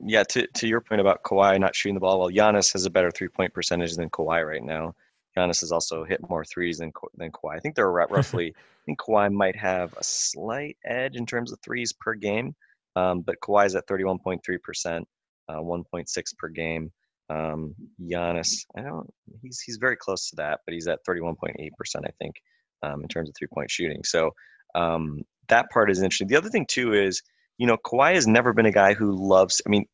Yeah, 0.00 0.24
to 0.24 0.46
to 0.46 0.68
your 0.68 0.80
point 0.80 1.00
about 1.00 1.22
Kawhi 1.22 1.58
not 1.58 1.74
shooting 1.74 1.94
the 1.94 2.00
ball, 2.00 2.20
well, 2.20 2.30
Giannis 2.30 2.72
has 2.72 2.84
a 2.84 2.90
better 2.90 3.10
three 3.10 3.28
point 3.28 3.54
percentage 3.54 3.96
than 3.96 4.10
Kawhi 4.10 4.46
right 4.46 4.62
now. 4.62 4.94
Giannis 5.36 5.60
has 5.60 5.72
also 5.72 6.04
hit 6.04 6.28
more 6.28 6.44
threes 6.44 6.78
than 6.78 6.92
than 7.16 7.30
Kawhi. 7.30 7.56
I 7.56 7.60
think 7.60 7.74
they're 7.74 7.90
roughly. 8.10 8.54
I 8.56 8.82
think 8.86 8.98
Kawhi 8.98 9.32
might 9.32 9.56
have 9.56 9.92
a 9.94 10.04
slight 10.04 10.76
edge 10.84 11.16
in 11.16 11.26
terms 11.26 11.52
of 11.52 11.60
threes 11.60 11.92
per 11.92 12.14
game, 12.14 12.54
um, 12.96 13.22
but 13.22 13.40
Kawhi's 13.40 13.74
at 13.74 13.86
31.3 13.86 14.40
percent, 14.62 15.08
uh, 15.48 15.56
1.6 15.56 16.36
per 16.38 16.48
game. 16.48 16.92
Um, 17.30 17.74
Giannis, 18.02 18.66
I 18.76 18.82
don't. 18.82 19.10
He's 19.42 19.60
he's 19.60 19.76
very 19.76 19.96
close 19.96 20.28
to 20.30 20.36
that, 20.36 20.60
but 20.66 20.74
he's 20.74 20.88
at 20.88 21.04
31.8 21.08 21.70
percent, 21.76 22.04
I 22.06 22.10
think, 22.20 22.36
um, 22.82 23.02
in 23.02 23.08
terms 23.08 23.28
of 23.28 23.34
three 23.36 23.48
point 23.52 23.70
shooting. 23.70 24.02
So 24.04 24.30
um, 24.74 25.22
that 25.48 25.70
part 25.70 25.90
is 25.90 26.02
interesting. 26.02 26.28
The 26.28 26.36
other 26.36 26.50
thing 26.50 26.66
too 26.68 26.92
is, 26.92 27.22
you 27.58 27.66
know, 27.66 27.78
Kawhi 27.78 28.14
has 28.14 28.26
never 28.26 28.52
been 28.52 28.66
a 28.66 28.72
guy 28.72 28.94
who 28.94 29.12
loves. 29.12 29.60
I 29.66 29.70
mean, 29.70 29.86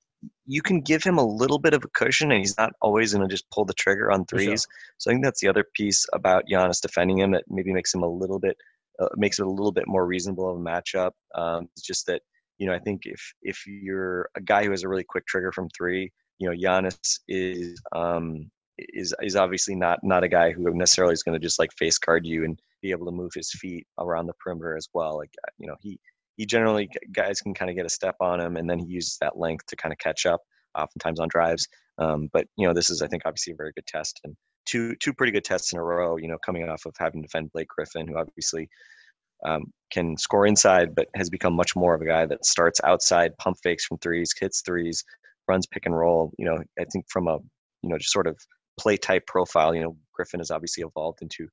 you 0.47 0.63
can 0.63 0.81
give 0.81 1.03
him 1.03 1.19
a 1.19 1.25
little 1.25 1.59
bit 1.59 1.75
of 1.75 1.85
a 1.85 1.89
cushion 1.89 2.31
and 2.31 2.41
he's 2.41 2.57
not 2.59 2.73
always 2.83 3.15
going 3.15 3.27
to 3.27 3.33
just 3.33 3.49
pull 3.51 3.65
the 3.65 3.75
trigger 3.75 4.11
on 4.11 4.27
threes. 4.27 4.63
Sure. 4.63 4.97
So 4.99 5.11
I 5.11 5.15
think 5.15 5.25
that's 5.25 5.41
the 5.41 5.49
other 5.49 5.65
piece 5.75 6.07
about 6.13 6.45
Giannis 6.51 6.81
defending 6.81 7.19
him 7.19 7.31
that 7.33 7.45
maybe 7.49 7.73
makes 7.73 7.95
him 7.95 8.03
a 8.03 8.09
little 8.09 8.39
bit, 8.39 8.57
uh, 8.99 9.09
makes 9.17 9.39
it 9.39 9.47
a 9.47 9.51
little 9.51 9.73
bit 9.73 9.87
more 9.87 10.07
reasonable 10.07 10.51
of 10.51 10.57
a 10.57 10.61
matchup. 10.61 11.13
Um, 11.35 11.69
it's 11.77 11.87
just 11.87 12.07
that, 12.07 12.23
you 12.59 12.67
know, 12.67 12.75
I 12.75 12.79
think 12.79 13.03
if, 13.05 13.33
if 13.43 13.65
you're 13.67 14.29
a 14.35 14.41
guy 14.41 14.65
who 14.65 14.73
has 14.73 14.83
a 14.83 14.89
really 14.89 15.05
quick 15.05 15.27
trigger 15.27 15.53
from 15.53 15.69
three, 15.71 16.13
you 16.39 16.51
know, 16.51 16.57
Giannis 16.57 17.21
is, 17.29 17.81
um, 17.95 18.51
is, 18.79 19.15
is 19.23 19.37
obviously 19.37 19.75
not, 19.75 20.01
not 20.03 20.25
a 20.25 20.29
guy 20.29 20.53
who 20.53 20.75
necessarily 20.75 21.13
is 21.13 21.23
going 21.23 21.39
to 21.39 21.47
just 21.47 21.59
like 21.59 21.73
face 21.79 21.99
guard 21.99 22.27
you 22.27 22.45
and 22.45 22.61
be 22.83 22.91
able 22.91 23.07
to 23.07 23.13
move 23.13 23.33
his 23.35 23.51
feet 23.53 23.87
around 23.99 24.27
the 24.27 24.35
perimeter 24.35 24.77
as 24.77 24.89
well. 24.93 25.17
Like, 25.17 25.33
you 25.59 25.67
know, 25.67 25.77
he, 25.81 25.99
he 26.41 26.47
generally 26.47 26.89
guys 27.13 27.43
can 27.43 27.53
kind 27.53 27.71
of 27.71 27.77
get 27.77 27.85
a 27.85 27.91
step 27.91 28.17
on 28.19 28.41
him, 28.41 28.57
and 28.57 28.69
then 28.69 28.79
he 28.79 28.87
uses 28.87 29.19
that 29.21 29.37
length 29.37 29.67
to 29.67 29.77
kind 29.77 29.93
of 29.93 29.99
catch 29.99 30.25
up, 30.25 30.41
oftentimes 30.75 31.21
on 31.21 31.29
drives. 31.29 31.69
Um, 31.99 32.31
but 32.33 32.47
you 32.57 32.67
know, 32.67 32.73
this 32.73 32.89
is 32.89 33.03
I 33.03 33.09
think 33.09 33.25
obviously 33.27 33.53
a 33.53 33.57
very 33.57 33.73
good 33.75 33.87
test 33.87 34.23
and 34.25 34.35
two 34.65 34.97
two 34.97 35.13
pretty 35.13 35.33
good 35.33 35.45
tests 35.45 35.75
in 35.75 35.79
a 35.79 35.83
row. 35.83 36.17
You 36.17 36.29
know, 36.29 36.39
coming 36.39 36.67
off 36.67 36.87
of 36.87 36.95
having 36.99 37.21
to 37.21 37.27
defend 37.27 37.53
Blake 37.53 37.69
Griffin, 37.69 38.09
who 38.09 38.17
obviously 38.17 38.71
um, 39.45 39.65
can 39.93 40.17
score 40.17 40.47
inside, 40.47 40.95
but 40.95 41.09
has 41.15 41.29
become 41.29 41.53
much 41.53 41.77
more 41.77 41.95
of 41.95 42.01
a 42.01 42.07
guy 42.07 42.25
that 42.25 42.47
starts 42.47 42.81
outside, 42.85 43.37
pump 43.37 43.59
fakes 43.63 43.85
from 43.85 43.99
threes, 43.99 44.33
hits 44.41 44.63
threes, 44.63 45.05
runs 45.47 45.67
pick 45.67 45.85
and 45.85 45.95
roll. 45.95 46.33
You 46.39 46.47
know, 46.47 46.57
I 46.79 46.85
think 46.91 47.05
from 47.11 47.29
a 47.29 47.37
you 47.83 47.91
know 47.91 47.99
just 47.99 48.15
sort 48.15 48.27
of 48.27 48.39
play 48.79 48.97
type 48.97 49.27
profile, 49.27 49.75
you 49.75 49.83
know, 49.83 49.95
Griffin 50.15 50.41
has 50.41 50.51
obviously 50.51 50.85
evolved 50.85 51.21
into 51.21 51.49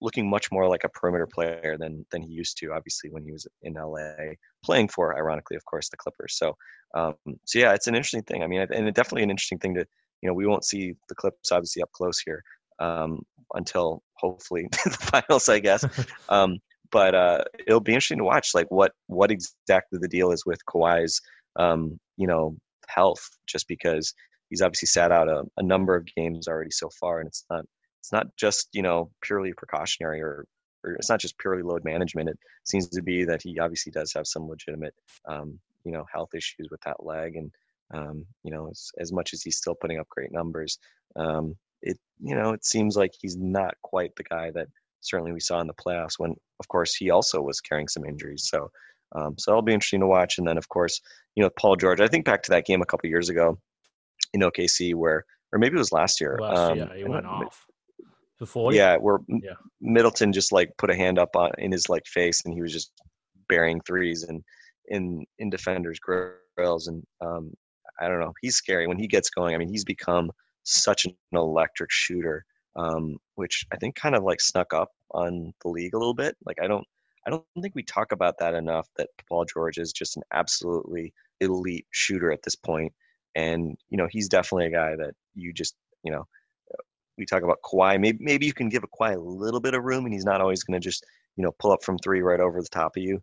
looking 0.00 0.28
much 0.28 0.50
more 0.52 0.68
like 0.68 0.84
a 0.84 0.88
perimeter 0.88 1.26
player 1.26 1.76
than 1.78 2.04
than 2.10 2.22
he 2.22 2.28
used 2.28 2.58
to. 2.58 2.72
Obviously, 2.72 3.10
when 3.10 3.24
he 3.24 3.32
was 3.32 3.46
in 3.62 3.74
LA, 3.74 4.34
playing 4.64 4.88
for, 4.88 5.16
ironically, 5.16 5.56
of 5.56 5.64
course, 5.64 5.88
the 5.88 5.96
Clippers. 5.96 6.36
So, 6.36 6.56
um, 6.94 7.14
so 7.44 7.58
yeah, 7.58 7.72
it's 7.74 7.86
an 7.86 7.94
interesting 7.94 8.22
thing. 8.22 8.42
I 8.42 8.46
mean, 8.46 8.60
and 8.60 8.94
definitely 8.94 9.22
an 9.22 9.30
interesting 9.30 9.58
thing 9.58 9.74
to 9.74 9.86
you 10.22 10.28
know 10.28 10.34
we 10.34 10.46
won't 10.46 10.64
see 10.64 10.94
the 11.08 11.14
Clips 11.14 11.52
obviously 11.52 11.82
up 11.82 11.90
close 11.92 12.20
here 12.20 12.42
um, 12.78 13.20
until 13.54 14.02
hopefully 14.14 14.66
the 14.84 14.90
finals, 14.90 15.48
I 15.48 15.58
guess. 15.58 15.84
Um, 16.28 16.58
but 16.92 17.14
uh, 17.14 17.44
it'll 17.68 17.80
be 17.80 17.92
interesting 17.92 18.18
to 18.18 18.24
watch 18.24 18.50
like 18.52 18.66
what 18.68 18.92
what 19.06 19.30
exactly 19.30 19.98
the 20.00 20.08
deal 20.08 20.32
is 20.32 20.44
with 20.44 20.58
Kawhi's 20.66 21.20
um, 21.56 21.98
you 22.16 22.26
know, 22.26 22.56
health, 22.88 23.28
just 23.46 23.66
because 23.68 24.12
he's 24.48 24.62
obviously 24.62 24.86
sat 24.86 25.12
out 25.12 25.28
a, 25.28 25.44
a 25.56 25.62
number 25.62 25.96
of 25.96 26.06
games 26.16 26.48
already 26.48 26.70
so 26.70 26.88
far, 27.00 27.20
and 27.20 27.28
it's 27.28 27.44
not 27.50 27.64
it's 28.00 28.12
not 28.12 28.26
just 28.36 28.68
you 28.72 28.82
know 28.82 29.10
purely 29.22 29.52
precautionary 29.52 30.20
or 30.20 30.46
or 30.84 30.92
it's 30.92 31.10
not 31.10 31.20
just 31.20 31.38
purely 31.38 31.62
load 31.62 31.84
management. 31.84 32.28
It 32.28 32.38
seems 32.64 32.88
to 32.88 33.02
be 33.02 33.24
that 33.24 33.42
he 33.42 33.58
obviously 33.58 33.92
does 33.92 34.12
have 34.14 34.26
some 34.26 34.48
legitimate, 34.48 34.94
um, 35.28 35.58
you 35.84 35.92
know, 35.92 36.04
health 36.12 36.30
issues 36.34 36.68
with 36.70 36.80
that 36.82 37.04
leg. 37.04 37.36
And, 37.36 37.50
um, 37.92 38.24
you 38.44 38.50
know, 38.50 38.68
as, 38.70 38.90
as, 38.98 39.12
much 39.12 39.32
as 39.32 39.42
he's 39.42 39.56
still 39.56 39.74
putting 39.74 39.98
up 39.98 40.08
great 40.08 40.32
numbers, 40.32 40.78
um, 41.16 41.56
it, 41.82 41.98
you 42.20 42.34
know, 42.34 42.52
it 42.52 42.64
seems 42.64 42.96
like 42.96 43.12
he's 43.20 43.36
not 43.36 43.74
quite 43.82 44.14
the 44.16 44.24
guy 44.24 44.50
that 44.52 44.68
certainly 45.00 45.32
we 45.32 45.40
saw 45.40 45.60
in 45.60 45.66
the 45.66 45.74
playoffs 45.74 46.18
when, 46.18 46.34
of 46.60 46.68
course, 46.68 46.94
he 46.94 47.10
also 47.10 47.40
was 47.40 47.60
carrying 47.60 47.88
some 47.88 48.04
injuries. 48.04 48.46
So, 48.48 48.70
um, 49.14 49.34
so 49.38 49.52
it'll 49.52 49.62
be 49.62 49.74
interesting 49.74 50.00
to 50.00 50.06
watch. 50.06 50.38
And 50.38 50.46
then, 50.46 50.58
of 50.58 50.68
course, 50.68 51.00
you 51.34 51.42
know, 51.42 51.50
Paul 51.50 51.76
George, 51.76 52.00
I 52.00 52.08
think 52.08 52.24
back 52.24 52.42
to 52.44 52.50
that 52.50 52.66
game 52.66 52.82
a 52.82 52.86
couple 52.86 53.08
years 53.08 53.28
ago 53.28 53.58
in 54.32 54.40
OKC 54.40 54.94
where, 54.94 55.24
or 55.52 55.58
maybe 55.58 55.74
it 55.74 55.78
was 55.78 55.92
last 55.92 56.20
year. 56.20 56.38
Last 56.40 56.76
year, 56.76 56.84
um, 56.84 56.96
he 56.96 57.04
went 57.04 57.26
off. 57.26 57.66
Before, 58.40 58.72
yeah, 58.72 58.96
where 58.96 59.18
yeah. 59.28 59.52
Middleton 59.82 60.32
just 60.32 60.50
like 60.50 60.70
put 60.78 60.88
a 60.88 60.96
hand 60.96 61.18
up 61.18 61.36
on 61.36 61.50
in 61.58 61.70
his 61.70 61.90
like 61.90 62.06
face, 62.06 62.42
and 62.44 62.54
he 62.54 62.62
was 62.62 62.72
just 62.72 62.90
burying 63.50 63.82
threes 63.82 64.22
and 64.22 64.42
in 64.86 65.26
in 65.38 65.50
defenders' 65.50 66.00
grills, 66.00 66.86
and 66.86 67.04
um, 67.20 67.52
I 68.00 68.08
don't 68.08 68.20
know, 68.20 68.32
he's 68.40 68.56
scary 68.56 68.86
when 68.86 68.98
he 68.98 69.06
gets 69.06 69.28
going. 69.28 69.54
I 69.54 69.58
mean, 69.58 69.68
he's 69.68 69.84
become 69.84 70.30
such 70.64 71.04
an 71.04 71.14
electric 71.32 71.90
shooter, 71.90 72.46
um, 72.76 73.18
which 73.34 73.66
I 73.74 73.76
think 73.76 73.94
kind 73.94 74.14
of 74.14 74.22
like 74.22 74.40
snuck 74.40 74.72
up 74.72 74.88
on 75.10 75.52
the 75.62 75.68
league 75.68 75.92
a 75.94 75.98
little 75.98 76.14
bit. 76.14 76.34
Like 76.46 76.56
I 76.62 76.66
don't, 76.66 76.86
I 77.26 77.30
don't 77.30 77.44
think 77.60 77.74
we 77.74 77.82
talk 77.82 78.12
about 78.12 78.38
that 78.38 78.54
enough. 78.54 78.88
That 78.96 79.08
Paul 79.28 79.44
George 79.44 79.76
is 79.76 79.92
just 79.92 80.16
an 80.16 80.22
absolutely 80.32 81.12
elite 81.42 81.86
shooter 81.90 82.32
at 82.32 82.42
this 82.42 82.56
point, 82.56 82.94
and 83.34 83.76
you 83.90 83.98
know 83.98 84.08
he's 84.10 84.30
definitely 84.30 84.68
a 84.68 84.72
guy 84.72 84.96
that 84.96 85.12
you 85.34 85.52
just 85.52 85.74
you 86.04 86.10
know 86.10 86.26
we 87.20 87.26
talk 87.26 87.42
about 87.42 87.58
Kawhi. 87.64 88.00
Maybe 88.00 88.18
maybe 88.20 88.46
you 88.46 88.52
can 88.52 88.68
give 88.68 88.82
a 88.82 88.88
Kawhi 88.88 89.14
a 89.14 89.20
little 89.20 89.60
bit 89.60 89.74
of 89.74 89.84
room, 89.84 90.04
and 90.04 90.12
he's 90.12 90.24
not 90.24 90.40
always 90.40 90.64
going 90.64 90.80
to 90.80 90.84
just 90.84 91.04
you 91.36 91.44
know 91.44 91.52
pull 91.60 91.70
up 91.70 91.84
from 91.84 91.98
three 91.98 92.22
right 92.22 92.40
over 92.40 92.60
the 92.60 92.68
top 92.68 92.96
of 92.96 93.02
you. 93.02 93.20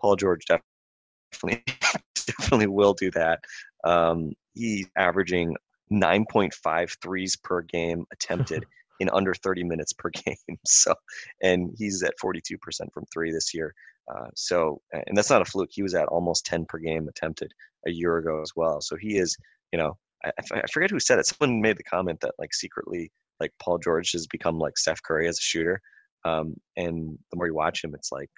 Paul 0.00 0.16
George 0.16 0.44
definitely 0.46 1.64
definitely 2.14 2.68
will 2.68 2.94
do 2.94 3.10
that. 3.12 3.40
Um, 3.84 4.32
he's 4.54 4.86
averaging 4.96 5.56
9.5 5.92 6.96
threes 7.02 7.36
per 7.36 7.62
game 7.62 8.04
attempted 8.12 8.64
in 9.00 9.10
under 9.10 9.34
30 9.34 9.64
minutes 9.64 9.92
per 9.92 10.10
game. 10.26 10.36
So, 10.66 10.94
and 11.42 11.74
he's 11.76 12.02
at 12.02 12.14
42% 12.22 12.58
from 12.92 13.04
three 13.12 13.32
this 13.32 13.52
year. 13.54 13.74
Uh, 14.12 14.28
so, 14.34 14.80
and 14.92 15.16
that's 15.16 15.30
not 15.30 15.42
a 15.42 15.44
fluke. 15.44 15.70
He 15.72 15.82
was 15.82 15.94
at 15.94 16.06
almost 16.08 16.46
10 16.46 16.66
per 16.66 16.78
game 16.78 17.08
attempted 17.08 17.52
a 17.86 17.90
year 17.90 18.18
ago 18.18 18.40
as 18.42 18.52
well. 18.54 18.80
So 18.80 18.96
he 18.96 19.16
is, 19.16 19.36
you 19.72 19.78
know, 19.78 19.96
I, 20.24 20.30
I 20.52 20.62
forget 20.72 20.90
who 20.90 21.00
said 21.00 21.18
it. 21.18 21.26
Someone 21.26 21.60
made 21.60 21.78
the 21.78 21.84
comment 21.84 22.20
that 22.20 22.34
like 22.38 22.52
secretly 22.52 23.10
like 23.40 23.52
Paul 23.60 23.78
George 23.78 24.12
has 24.12 24.26
become 24.26 24.58
like 24.58 24.78
Steph 24.78 25.02
Curry 25.02 25.28
as 25.28 25.38
a 25.38 25.42
shooter. 25.42 25.80
Um, 26.24 26.54
and 26.76 27.18
the 27.30 27.36
more 27.36 27.46
you 27.46 27.54
watch 27.54 27.82
him, 27.82 27.94
it's 27.94 28.12
like, 28.12 28.30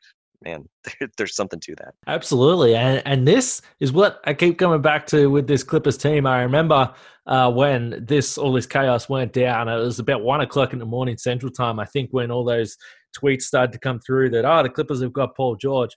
man, 0.45 0.69
there's 1.19 1.35
something 1.35 1.61
to 1.61 1.75
that. 1.77 1.95
Absolutely, 2.07 2.77
and 2.77 3.03
and 3.05 3.27
this 3.27 3.63
is 3.81 3.93
what 3.93 4.21
I 4.25 4.35
keep 4.35 4.59
coming 4.59 4.83
back 4.83 5.07
to 5.09 5.29
with 5.31 5.47
this 5.47 5.63
Clippers 5.63 5.97
team. 5.97 6.27
I 6.27 6.43
remember 6.43 6.93
uh, 7.27 7.51
when 7.51 8.05
this 8.07 8.39
all 8.39 8.53
this 8.53 8.67
chaos 8.67 9.09
went 9.09 9.33
down. 9.33 9.69
It 9.69 9.77
was 9.77 9.99
about 9.99 10.23
one 10.23 10.41
o'clock 10.41 10.73
in 10.73 10.79
the 10.79 10.87
morning 10.87 11.17
Central 11.17 11.51
Time. 11.53 11.79
I 11.79 11.87
think 11.87 12.11
when 12.13 12.31
all 12.31 12.45
those 12.45 12.77
tweets 13.17 13.43
started 13.43 13.73
to 13.73 13.79
come 13.79 14.01
through 14.01 14.31
that 14.31 14.45
oh 14.45 14.63
the 14.63 14.71
Clippers 14.71 15.03
have 15.03 15.13
got 15.13 15.37
Paul 15.37 15.57
George. 15.57 15.97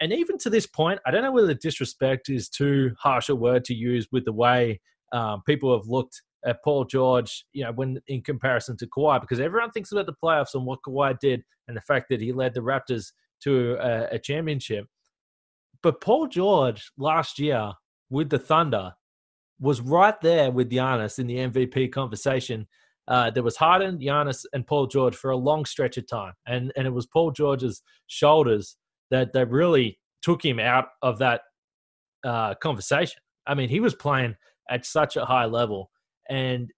And 0.00 0.12
even 0.12 0.36
to 0.38 0.50
this 0.50 0.66
point, 0.66 0.98
I 1.06 1.12
don't 1.12 1.22
know 1.22 1.30
whether 1.30 1.54
disrespect 1.54 2.28
is 2.28 2.48
too 2.48 2.92
harsh 2.98 3.28
a 3.28 3.34
word 3.34 3.64
to 3.66 3.74
use 3.74 4.08
with 4.10 4.24
the 4.24 4.32
way 4.32 4.80
um, 5.12 5.42
people 5.46 5.76
have 5.78 5.86
looked 5.86 6.20
at 6.44 6.62
Paul 6.62 6.84
George, 6.84 7.44
you 7.52 7.64
know, 7.64 7.72
when 7.72 8.00
in 8.06 8.22
comparison 8.22 8.76
to 8.78 8.86
Kawhi, 8.86 9.20
because 9.20 9.40
everyone 9.40 9.70
thinks 9.70 9.92
about 9.92 10.06
the 10.06 10.14
playoffs 10.22 10.54
and 10.54 10.66
what 10.66 10.80
Kawhi 10.86 11.18
did 11.18 11.42
and 11.68 11.76
the 11.76 11.82
fact 11.82 12.06
that 12.10 12.20
he 12.20 12.32
led 12.32 12.54
the 12.54 12.60
Raptors 12.60 13.12
to 13.42 13.76
a, 13.80 14.14
a 14.14 14.18
championship. 14.18 14.86
But 15.82 16.00
Paul 16.00 16.26
George 16.26 16.90
last 16.96 17.38
year 17.38 17.72
with 18.10 18.30
the 18.30 18.38
Thunder 18.38 18.92
was 19.60 19.80
right 19.80 20.20
there 20.20 20.50
with 20.50 20.70
Giannis 20.70 21.18
in 21.18 21.26
the 21.26 21.36
MVP 21.36 21.92
conversation. 21.92 22.66
Uh, 23.06 23.30
there 23.30 23.42
was 23.42 23.56
Harden, 23.56 23.98
Giannis, 23.98 24.44
and 24.52 24.66
Paul 24.66 24.86
George 24.86 25.14
for 25.14 25.30
a 25.30 25.36
long 25.36 25.64
stretch 25.64 25.98
of 25.98 26.08
time, 26.08 26.32
and 26.46 26.72
and 26.76 26.86
it 26.86 26.90
was 26.90 27.06
Paul 27.06 27.30
George's 27.30 27.82
shoulders 28.06 28.76
that 29.10 29.32
that 29.34 29.50
really 29.50 29.98
took 30.22 30.42
him 30.42 30.58
out 30.58 30.86
of 31.02 31.18
that 31.18 31.42
uh, 32.24 32.54
conversation. 32.54 33.20
I 33.46 33.54
mean, 33.54 33.68
he 33.68 33.80
was 33.80 33.94
playing 33.94 34.36
at 34.70 34.86
such 34.86 35.16
a 35.16 35.26
high 35.26 35.44
level, 35.44 35.90
and 36.28 36.70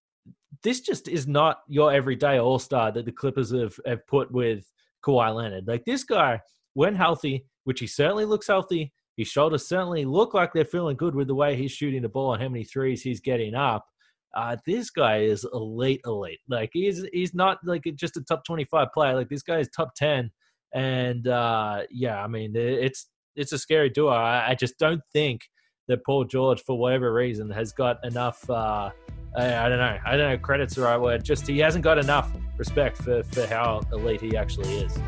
this 0.63 0.81
just 0.81 1.09
is 1.09 1.27
not 1.27 1.59
your 1.69 1.93
everyday 1.93 2.39
all 2.39 2.59
star 2.59 2.91
that 2.93 3.05
the 3.05 3.13
Clippers 3.13 3.53
have, 3.53 3.79
have 3.87 4.07
put 4.07 4.31
with 4.31 4.71
Kawhi 5.05 5.35
Leonard. 5.35 5.67
Like 5.67 5.85
this 5.85 6.05
guy, 6.05 6.41
when 6.75 6.95
healthy, 6.95 7.47
which 7.65 7.81
he 7.81 7.87
certainly 7.87 8.25
looks 8.25 8.47
healthy, 8.47 8.93
his 9.17 9.29
shoulders 9.29 9.67
certainly 9.67 10.05
look 10.05 10.35
like 10.35 10.53
they're 10.53 10.65
feeling 10.65 10.97
good 10.97 11.15
with 11.15 11.29
the 11.29 11.35
way 11.35 11.57
he's 11.57 11.73
shooting 11.73 12.03
the 12.03 12.09
ball 12.09 12.35
and 12.35 12.43
how 12.43 12.49
many 12.49 12.65
threes 12.65 13.03
he's 13.03 13.21
getting 13.21 13.55
up. 13.55 13.87
Uh, 14.35 14.57
this 14.67 14.91
guy 14.91 15.21
is 15.21 15.47
elite, 15.55 16.03
elite. 16.05 16.41
Like 16.49 16.71
he's 16.73 17.03
he's 17.13 17.33
not 17.33 17.59
like 17.65 17.85
just 17.97 18.19
a 18.19 18.21
top 18.23 18.45
twenty 18.45 18.67
five 18.67 18.89
player. 18.93 19.15
Like 19.15 19.31
this 19.31 19.43
guy 19.43 19.59
is 19.59 19.69
top 19.75 19.95
ten, 19.97 20.31
and 20.75 21.27
uh, 21.27 21.83
yeah, 21.91 22.23
I 22.23 22.27
mean 22.27 22.55
it's 22.55 23.09
it's 23.35 23.53
a 23.53 23.59
scary 23.59 23.89
duo. 23.89 24.11
I, 24.11 24.51
I 24.51 24.55
just 24.55 24.79
don't 24.79 25.01
think 25.13 25.41
that 25.88 26.05
Paul 26.05 26.25
George, 26.25 26.62
for 26.62 26.79
whatever 26.79 27.12
reason, 27.12 27.51
has 27.51 27.72
got 27.72 28.05
enough. 28.05 28.49
Uh, 28.49 28.90
I, 29.37 29.68
don't 29.68 29.79
know. 29.79 29.99
I 30.05 30.16
don't 30.16 30.31
know. 30.31 30.38
Credit's 30.38 30.75
the 30.75 30.83
right 30.83 31.01
word. 31.01 31.25
Just 31.25 31.46
he 31.46 31.59
hasn't 31.59 31.85
got 31.85 31.99
enough 31.99 32.31
respect 32.57 32.96
for, 32.99 33.22
for 33.25 33.46
how 33.46 33.83
elite 33.92 34.20
he 34.20 34.37
actually 34.37 34.79
is. 34.79 34.99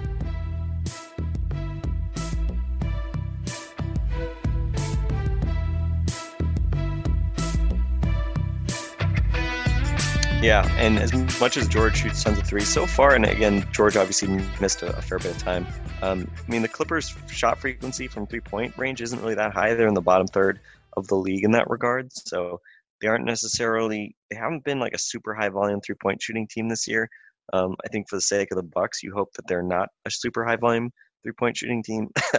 Yeah, 10.40 10.64
and 10.78 11.00
as 11.00 11.12
much 11.40 11.56
as 11.56 11.66
George 11.66 11.96
shoots 11.96 12.22
tons 12.22 12.38
of 12.38 12.46
threes 12.46 12.68
so 12.68 12.86
far, 12.86 13.16
and 13.16 13.24
again, 13.24 13.66
George 13.72 13.96
obviously 13.96 14.28
missed 14.60 14.82
a, 14.82 14.96
a 14.96 15.02
fair 15.02 15.18
bit 15.18 15.32
of 15.32 15.38
time. 15.38 15.66
Um, 16.02 16.30
I 16.36 16.50
mean, 16.50 16.62
the 16.62 16.68
Clippers' 16.68 17.14
shot 17.28 17.58
frequency 17.58 18.08
from 18.08 18.26
three 18.26 18.40
point 18.40 18.76
range 18.76 19.02
isn't 19.02 19.20
really 19.20 19.34
that 19.34 19.52
high. 19.52 19.74
They're 19.74 19.88
in 19.88 19.94
the 19.94 20.00
bottom 20.00 20.26
third 20.26 20.60
of 20.96 21.06
the 21.08 21.16
league 21.16 21.44
in 21.44 21.52
that 21.52 21.70
regard. 21.70 22.12
So 22.12 22.60
they 23.00 23.08
aren't 23.08 23.24
necessarily, 23.24 24.16
they 24.30 24.36
haven't 24.36 24.64
been 24.64 24.80
like 24.80 24.94
a 24.94 24.98
super 24.98 25.34
high 25.34 25.48
volume 25.48 25.80
three 25.80 25.96
point 26.00 26.22
shooting 26.22 26.46
team 26.48 26.68
this 26.68 26.86
year. 26.86 27.08
Um, 27.52 27.76
I 27.84 27.88
think 27.88 28.08
for 28.08 28.16
the 28.16 28.22
sake 28.22 28.50
of 28.50 28.56
the 28.56 28.62
Bucks, 28.62 29.02
you 29.02 29.12
hope 29.14 29.32
that 29.34 29.46
they're 29.46 29.62
not 29.62 29.88
a 30.04 30.10
super 30.10 30.44
high 30.44 30.56
volume 30.56 30.90
three 31.22 31.32
point 31.32 31.56
shooting 31.56 31.82
team 31.82 32.08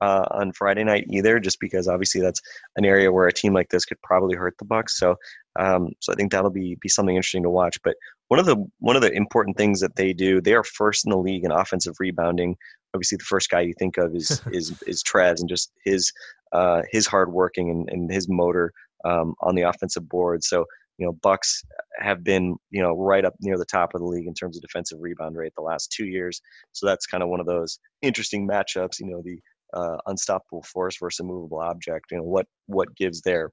uh, 0.00 0.24
on 0.30 0.52
Friday 0.52 0.84
night 0.84 1.06
either, 1.10 1.38
just 1.38 1.60
because 1.60 1.88
obviously 1.88 2.20
that's 2.20 2.40
an 2.76 2.84
area 2.84 3.12
where 3.12 3.26
a 3.26 3.32
team 3.32 3.54
like 3.54 3.68
this 3.68 3.84
could 3.84 4.00
probably 4.02 4.36
hurt 4.36 4.56
the 4.58 4.64
Bucks. 4.64 4.98
So, 4.98 5.16
um, 5.58 5.90
so 6.00 6.12
I 6.12 6.16
think 6.16 6.32
that'll 6.32 6.50
be 6.50 6.76
be 6.80 6.88
something 6.88 7.14
interesting 7.14 7.42
to 7.44 7.50
watch. 7.50 7.78
But 7.82 7.96
one 8.28 8.40
of 8.40 8.46
the 8.46 8.56
one 8.78 8.96
of 8.96 9.02
the 9.02 9.12
important 9.12 9.56
things 9.56 9.80
that 9.80 9.96
they 9.96 10.12
do, 10.12 10.40
they 10.40 10.54
are 10.54 10.64
first 10.64 11.06
in 11.06 11.10
the 11.10 11.18
league 11.18 11.44
in 11.44 11.50
offensive 11.50 11.94
rebounding. 12.00 12.56
Obviously, 12.94 13.16
the 13.16 13.24
first 13.24 13.50
guy 13.50 13.60
you 13.60 13.74
think 13.78 13.96
of 13.98 14.14
is 14.14 14.40
is 14.52 14.82
is 14.86 15.02
Trez 15.02 15.40
and 15.40 15.48
just 15.48 15.72
his 15.84 16.12
uh, 16.52 16.82
his 16.90 17.06
hard 17.06 17.32
working 17.32 17.70
and, 17.70 17.88
and 17.90 18.12
his 18.12 18.28
motor 18.28 18.72
um, 19.04 19.34
on 19.40 19.54
the 19.54 19.62
offensive 19.62 20.08
board. 20.08 20.42
So 20.42 20.64
you 20.98 21.06
know, 21.06 21.12
Bucks 21.22 21.64
have 22.00 22.24
been, 22.24 22.56
you 22.70 22.82
know, 22.82 22.92
right 22.92 23.24
up 23.24 23.34
near 23.40 23.56
the 23.56 23.64
top 23.64 23.94
of 23.94 24.00
the 24.00 24.06
league 24.06 24.26
in 24.26 24.34
terms 24.34 24.56
of 24.56 24.62
defensive 24.62 24.98
rebound 25.00 25.36
rate 25.36 25.52
the 25.56 25.62
last 25.62 25.92
two 25.92 26.06
years. 26.06 26.40
So 26.72 26.86
that's 26.86 27.06
kind 27.06 27.22
of 27.22 27.28
one 27.28 27.40
of 27.40 27.46
those 27.46 27.78
interesting 28.02 28.48
matchups. 28.48 28.98
You 28.98 29.06
know, 29.06 29.22
the 29.24 29.40
uh, 29.74 29.96
unstoppable 30.06 30.64
force 30.64 30.96
versus 30.98 31.20
a 31.20 31.24
movable 31.24 31.60
object. 31.60 32.06
You 32.10 32.18
know, 32.18 32.24
what 32.24 32.46
what 32.66 32.94
gives 32.96 33.22
there? 33.22 33.52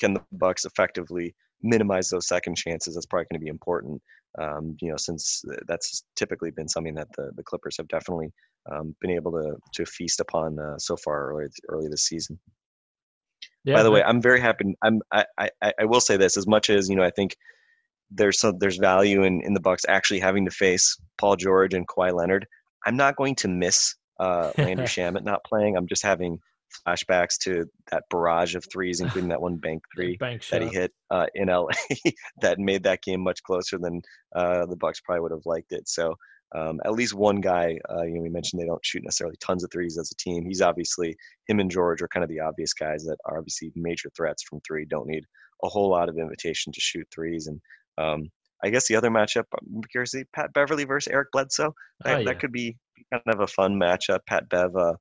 Can 0.00 0.14
the 0.14 0.22
Bucks 0.32 0.64
effectively 0.64 1.34
minimize 1.62 2.08
those 2.08 2.26
second 2.26 2.56
chances? 2.56 2.94
That's 2.94 3.06
probably 3.06 3.26
going 3.30 3.40
to 3.40 3.44
be 3.44 3.50
important. 3.50 4.00
Um, 4.38 4.76
you 4.80 4.90
know, 4.90 4.96
since 4.96 5.42
that's 5.66 6.04
typically 6.16 6.50
been 6.50 6.68
something 6.68 6.94
that 6.94 7.08
the, 7.16 7.32
the 7.36 7.42
Clippers 7.42 7.76
have 7.78 7.88
definitely 7.88 8.32
um, 8.70 8.94
been 9.00 9.10
able 9.10 9.32
to 9.32 9.56
to 9.74 9.84
feast 9.84 10.20
upon 10.20 10.58
uh, 10.58 10.78
so 10.78 10.96
far 10.96 11.32
early 11.32 11.48
early 11.68 11.88
this 11.88 12.04
season. 12.04 12.38
Yeah, 13.64 13.76
By 13.76 13.82
the 13.82 13.90
way, 13.90 14.02
I'm 14.02 14.22
very 14.22 14.40
happy. 14.40 14.74
I'm 14.82 15.00
I, 15.12 15.24
I 15.38 15.50
I 15.80 15.84
will 15.84 16.00
say 16.00 16.16
this 16.16 16.36
as 16.36 16.46
much 16.46 16.70
as 16.70 16.88
you 16.88 16.96
know 16.96 17.02
I 17.02 17.10
think 17.10 17.36
there's 18.10 18.40
some 18.40 18.58
there's 18.58 18.76
value 18.76 19.22
in 19.24 19.42
in 19.42 19.54
the 19.54 19.60
Bucks 19.60 19.84
actually 19.88 20.20
having 20.20 20.44
to 20.44 20.50
face 20.50 20.96
Paul 21.18 21.36
George 21.36 21.74
and 21.74 21.86
Kawhi 21.86 22.14
Leonard. 22.14 22.46
I'm 22.86 22.96
not 22.96 23.16
going 23.16 23.34
to 23.36 23.48
miss 23.48 23.94
uh, 24.18 24.52
Landry 24.56 24.86
Shamet 24.86 25.24
not 25.24 25.44
playing. 25.44 25.76
I'm 25.76 25.86
just 25.86 26.02
having 26.02 26.38
flashbacks 26.86 27.38
to 27.42 27.64
that 27.90 28.04
barrage 28.10 28.54
of 28.54 28.64
threes, 28.72 29.00
including 29.00 29.30
that 29.30 29.40
one 29.40 29.56
bank 29.56 29.82
three 29.94 30.16
bank 30.16 30.46
that 30.48 30.62
he 30.62 30.68
hit 30.68 30.92
uh, 31.10 31.26
in 31.34 31.48
LA 31.48 31.68
that 32.40 32.58
made 32.58 32.82
that 32.84 33.02
game 33.02 33.22
much 33.22 33.42
closer 33.42 33.78
than 33.78 34.02
uh, 34.34 34.66
the 34.66 34.76
Bucks 34.76 35.00
probably 35.00 35.20
would 35.20 35.32
have 35.32 35.46
liked 35.46 35.72
it. 35.72 35.88
So 35.88 36.14
um, 36.54 36.80
at 36.84 36.92
least 36.92 37.14
one 37.14 37.40
guy, 37.40 37.78
uh, 37.88 38.02
you 38.02 38.14
know, 38.14 38.22
we 38.22 38.28
mentioned 38.28 38.60
they 38.60 38.66
don't 38.66 38.84
shoot 38.84 39.04
necessarily 39.04 39.36
tons 39.40 39.62
of 39.62 39.70
threes 39.70 39.96
as 39.98 40.10
a 40.10 40.16
team. 40.16 40.44
He's 40.44 40.60
obviously 40.60 41.16
him 41.46 41.60
and 41.60 41.70
George 41.70 42.02
are 42.02 42.08
kind 42.08 42.24
of 42.24 42.30
the 42.30 42.40
obvious 42.40 42.72
guys 42.72 43.04
that 43.04 43.18
are 43.24 43.38
obviously 43.38 43.72
major 43.76 44.10
threats 44.16 44.42
from 44.42 44.60
three. 44.66 44.84
Don't 44.84 45.06
need 45.06 45.24
a 45.62 45.68
whole 45.68 45.90
lot 45.90 46.08
of 46.08 46.18
invitation 46.18 46.72
to 46.72 46.80
shoot 46.80 47.06
threes. 47.14 47.46
And 47.46 47.60
um, 47.98 48.30
I 48.64 48.70
guess 48.70 48.88
the 48.88 48.96
other 48.96 49.10
matchup, 49.10 49.44
I'm 49.54 49.82
curious, 49.92 50.14
Pat 50.34 50.52
Beverley 50.52 50.84
versus 50.84 51.12
Eric 51.12 51.28
Bledsoe. 51.32 51.72
That, 52.04 52.14
oh, 52.14 52.18
yeah. 52.18 52.24
that 52.24 52.40
could 52.40 52.52
be 52.52 52.76
kind 53.12 53.22
of 53.28 53.40
a 53.40 53.46
fun 53.46 53.78
matchup. 53.78 54.20
Pat 54.26 54.48
Bev, 54.48 54.74
uh, 54.74 54.94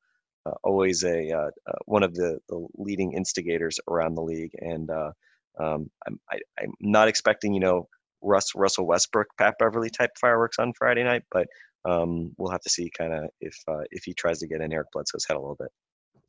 uh, 0.45 0.53
always 0.63 1.03
a 1.03 1.31
uh, 1.31 1.49
uh, 1.67 1.77
one 1.85 2.03
of 2.03 2.13
the, 2.13 2.39
the 2.49 2.67
leading 2.75 3.13
instigators 3.13 3.79
around 3.89 4.15
the 4.15 4.21
league, 4.21 4.51
and 4.59 4.89
uh, 4.89 5.11
um, 5.59 5.89
I'm 6.07 6.19
I, 6.31 6.39
am 6.63 6.73
not 6.79 7.07
expecting 7.07 7.53
you 7.53 7.59
know 7.59 7.87
Russ 8.21 8.53
Russell 8.55 8.87
Westbrook, 8.87 9.27
Pat 9.37 9.55
Beverley 9.59 9.89
type 9.89 10.11
fireworks 10.19 10.59
on 10.59 10.73
Friday 10.77 11.03
night, 11.03 11.23
but 11.31 11.47
um, 11.85 12.33
we'll 12.37 12.51
have 12.51 12.61
to 12.61 12.69
see 12.69 12.89
kind 12.97 13.13
of 13.13 13.29
if 13.41 13.55
uh, 13.67 13.83
if 13.91 14.03
he 14.03 14.13
tries 14.13 14.39
to 14.39 14.47
get 14.47 14.61
in 14.61 14.73
Eric 14.73 14.87
Bledsoe's 14.93 15.25
head 15.27 15.37
a 15.37 15.39
little 15.39 15.57
bit. 15.59 15.69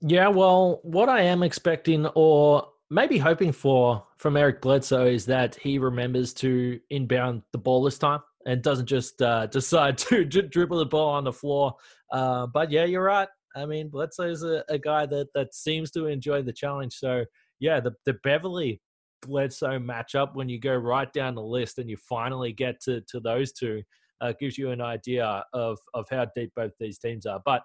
Yeah, 0.02 0.28
well, 0.28 0.80
what 0.82 1.08
I 1.08 1.22
am 1.22 1.42
expecting, 1.42 2.06
or 2.14 2.66
maybe 2.88 3.18
hoping 3.18 3.52
for 3.52 4.06
from 4.16 4.36
Eric 4.36 4.62
Bledsoe, 4.62 5.06
is 5.06 5.26
that 5.26 5.54
he 5.56 5.78
remembers 5.78 6.32
to 6.34 6.80
inbound 6.90 7.42
the 7.52 7.58
ball 7.58 7.82
this 7.82 7.98
time 7.98 8.20
and 8.46 8.62
doesn't 8.62 8.86
just 8.86 9.20
uh, 9.22 9.46
decide 9.46 9.98
to 9.98 10.24
dribble 10.24 10.78
the 10.78 10.86
ball 10.86 11.10
on 11.10 11.24
the 11.24 11.32
floor. 11.32 11.74
Uh, 12.10 12.46
but 12.46 12.70
yeah, 12.70 12.84
you're 12.84 13.04
right. 13.04 13.28
I 13.56 13.66
mean, 13.66 13.88
Bledsoe's 13.88 14.42
a, 14.42 14.64
a 14.68 14.78
guy 14.78 15.06
that 15.06 15.28
that 15.34 15.54
seems 15.54 15.90
to 15.92 16.06
enjoy 16.06 16.42
the 16.42 16.52
challenge. 16.52 16.94
So 16.94 17.24
yeah, 17.58 17.80
the 17.80 17.92
the 18.06 18.14
Beverley 18.24 18.80
Bledsoe 19.22 19.78
matchup 19.78 20.34
when 20.34 20.48
you 20.48 20.58
go 20.58 20.74
right 20.74 21.12
down 21.12 21.34
the 21.34 21.42
list 21.42 21.78
and 21.78 21.88
you 21.88 21.96
finally 21.96 22.52
get 22.52 22.80
to 22.82 23.00
to 23.02 23.20
those 23.20 23.52
two 23.52 23.82
uh, 24.20 24.32
gives 24.38 24.56
you 24.58 24.70
an 24.70 24.80
idea 24.80 25.44
of 25.52 25.78
of 25.94 26.06
how 26.10 26.26
deep 26.34 26.52
both 26.54 26.72
these 26.78 26.98
teams 26.98 27.26
are. 27.26 27.40
But 27.44 27.62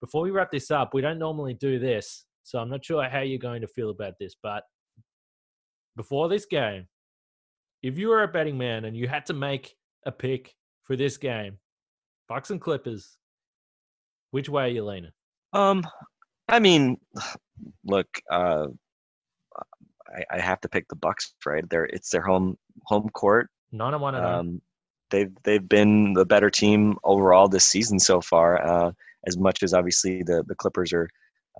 before 0.00 0.22
we 0.22 0.30
wrap 0.30 0.50
this 0.50 0.70
up, 0.70 0.94
we 0.94 1.00
don't 1.00 1.18
normally 1.18 1.54
do 1.54 1.78
this, 1.78 2.24
so 2.42 2.58
I'm 2.58 2.70
not 2.70 2.84
sure 2.84 3.08
how 3.08 3.20
you're 3.20 3.38
going 3.38 3.60
to 3.60 3.68
feel 3.68 3.90
about 3.90 4.14
this. 4.18 4.34
But 4.42 4.64
before 5.96 6.28
this 6.28 6.46
game, 6.46 6.88
if 7.82 7.98
you 7.98 8.08
were 8.08 8.22
a 8.22 8.28
betting 8.28 8.58
man 8.58 8.84
and 8.84 8.96
you 8.96 9.08
had 9.08 9.26
to 9.26 9.34
make 9.34 9.74
a 10.06 10.12
pick 10.12 10.54
for 10.82 10.96
this 10.96 11.16
game, 11.16 11.58
Bucks 12.28 12.50
and 12.50 12.60
Clippers, 12.60 13.18
which 14.32 14.48
way 14.48 14.64
are 14.64 14.68
you 14.68 14.84
leaning? 14.84 15.12
Um, 15.52 15.86
I 16.48 16.58
mean, 16.58 16.98
look, 17.84 18.08
uh, 18.30 18.66
I, 20.08 20.36
I 20.36 20.40
have 20.40 20.60
to 20.62 20.68
pick 20.68 20.88
the 20.88 20.96
Bucks. 20.96 21.32
Right, 21.46 21.68
there, 21.70 21.84
it's 21.84 22.10
their 22.10 22.22
home 22.22 22.56
home 22.86 23.08
court. 23.10 23.48
None 23.70 23.94
of 23.94 24.00
one 24.00 24.14
of 24.14 24.24
um, 24.24 24.60
They've 25.10 25.32
they've 25.44 25.68
been 25.68 26.14
the 26.14 26.24
better 26.24 26.50
team 26.50 26.96
overall 27.04 27.46
this 27.46 27.66
season 27.66 27.98
so 27.98 28.20
far. 28.20 28.64
Uh, 28.66 28.92
as 29.26 29.38
much 29.38 29.62
as 29.62 29.74
obviously 29.74 30.22
the 30.22 30.42
the 30.48 30.54
Clippers 30.54 30.92
are, 30.92 31.08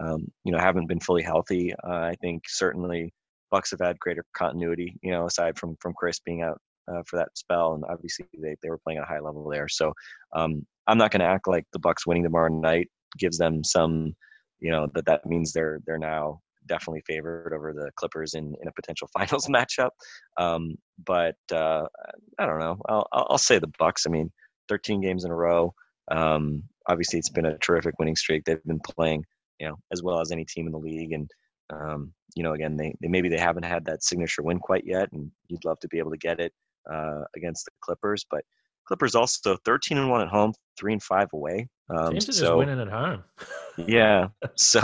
um, 0.00 0.26
you 0.44 0.52
know, 0.52 0.58
haven't 0.58 0.88
been 0.88 1.00
fully 1.00 1.22
healthy. 1.22 1.72
Uh, 1.86 1.92
I 1.92 2.16
think 2.20 2.44
certainly 2.48 3.12
Bucks 3.50 3.70
have 3.70 3.80
had 3.80 4.00
greater 4.00 4.24
continuity. 4.34 4.96
You 5.02 5.10
know, 5.12 5.26
aside 5.26 5.58
from 5.58 5.76
from 5.80 5.92
Khris 5.94 6.20
being 6.20 6.42
out 6.42 6.60
uh, 6.88 7.02
for 7.06 7.16
that 7.16 7.36
spell, 7.36 7.74
and 7.74 7.84
obviously 7.88 8.26
they, 8.38 8.56
they 8.62 8.70
were 8.70 8.78
playing 8.78 8.98
at 8.98 9.04
a 9.04 9.06
high 9.06 9.20
level 9.20 9.48
there. 9.48 9.68
So 9.68 9.92
um, 10.34 10.66
I'm 10.86 10.98
not 10.98 11.10
going 11.10 11.20
to 11.20 11.26
act 11.26 11.48
like 11.48 11.66
the 11.72 11.78
Bucks 11.78 12.06
winning 12.06 12.22
tomorrow 12.22 12.52
night 12.52 12.88
gives 13.18 13.38
them 13.38 13.62
some, 13.62 14.14
you 14.60 14.70
know, 14.70 14.88
that 14.94 15.06
that 15.06 15.26
means 15.26 15.52
they're 15.52 15.80
they're 15.86 15.98
now 15.98 16.40
definitely 16.66 17.02
favored 17.06 17.52
over 17.54 17.72
the 17.72 17.90
Clippers 17.96 18.34
in, 18.34 18.54
in 18.62 18.68
a 18.68 18.72
potential 18.72 19.08
finals 19.18 19.48
matchup. 19.48 19.90
Um, 20.38 20.76
but 21.04 21.36
uh, 21.52 21.86
I 22.38 22.46
don't 22.46 22.60
know. 22.60 22.78
I'll, 22.88 23.06
I'll 23.12 23.38
say 23.38 23.58
the 23.58 23.72
Bucks. 23.78 24.06
I 24.06 24.10
mean, 24.10 24.30
13 24.68 25.00
games 25.00 25.24
in 25.24 25.30
a 25.30 25.36
row. 25.36 25.74
Um, 26.10 26.62
obviously, 26.88 27.18
it's 27.18 27.30
been 27.30 27.46
a 27.46 27.58
terrific 27.58 27.98
winning 27.98 28.16
streak. 28.16 28.44
They've 28.44 28.62
been 28.64 28.80
playing, 28.80 29.24
you 29.58 29.68
know, 29.68 29.76
as 29.92 30.02
well 30.02 30.20
as 30.20 30.32
any 30.32 30.44
team 30.44 30.66
in 30.66 30.72
the 30.72 30.78
league. 30.78 31.12
And 31.12 31.30
um, 31.72 32.12
you 32.34 32.42
know, 32.42 32.52
again, 32.52 32.76
they, 32.76 32.94
they 33.00 33.08
maybe 33.08 33.28
they 33.28 33.38
haven't 33.38 33.64
had 33.64 33.84
that 33.86 34.02
signature 34.02 34.42
win 34.42 34.58
quite 34.58 34.84
yet, 34.84 35.10
and 35.12 35.30
you'd 35.48 35.64
love 35.64 35.78
to 35.80 35.88
be 35.88 35.98
able 35.98 36.10
to 36.10 36.16
get 36.16 36.40
it 36.40 36.52
uh, 36.90 37.22
against 37.36 37.64
the 37.64 37.70
Clippers. 37.82 38.24
But 38.30 38.44
Clippers 38.86 39.14
also 39.14 39.56
13 39.64 39.98
and 39.98 40.10
one 40.10 40.22
at 40.22 40.28
home, 40.28 40.52
three 40.78 40.92
and 40.92 41.02
five 41.02 41.28
away. 41.32 41.68
Um, 41.90 42.18
so, 42.20 42.26
just 42.26 42.56
winning 42.56 42.80
at 42.80 42.88
home. 42.88 43.22
yeah, 43.86 44.28
so 44.56 44.80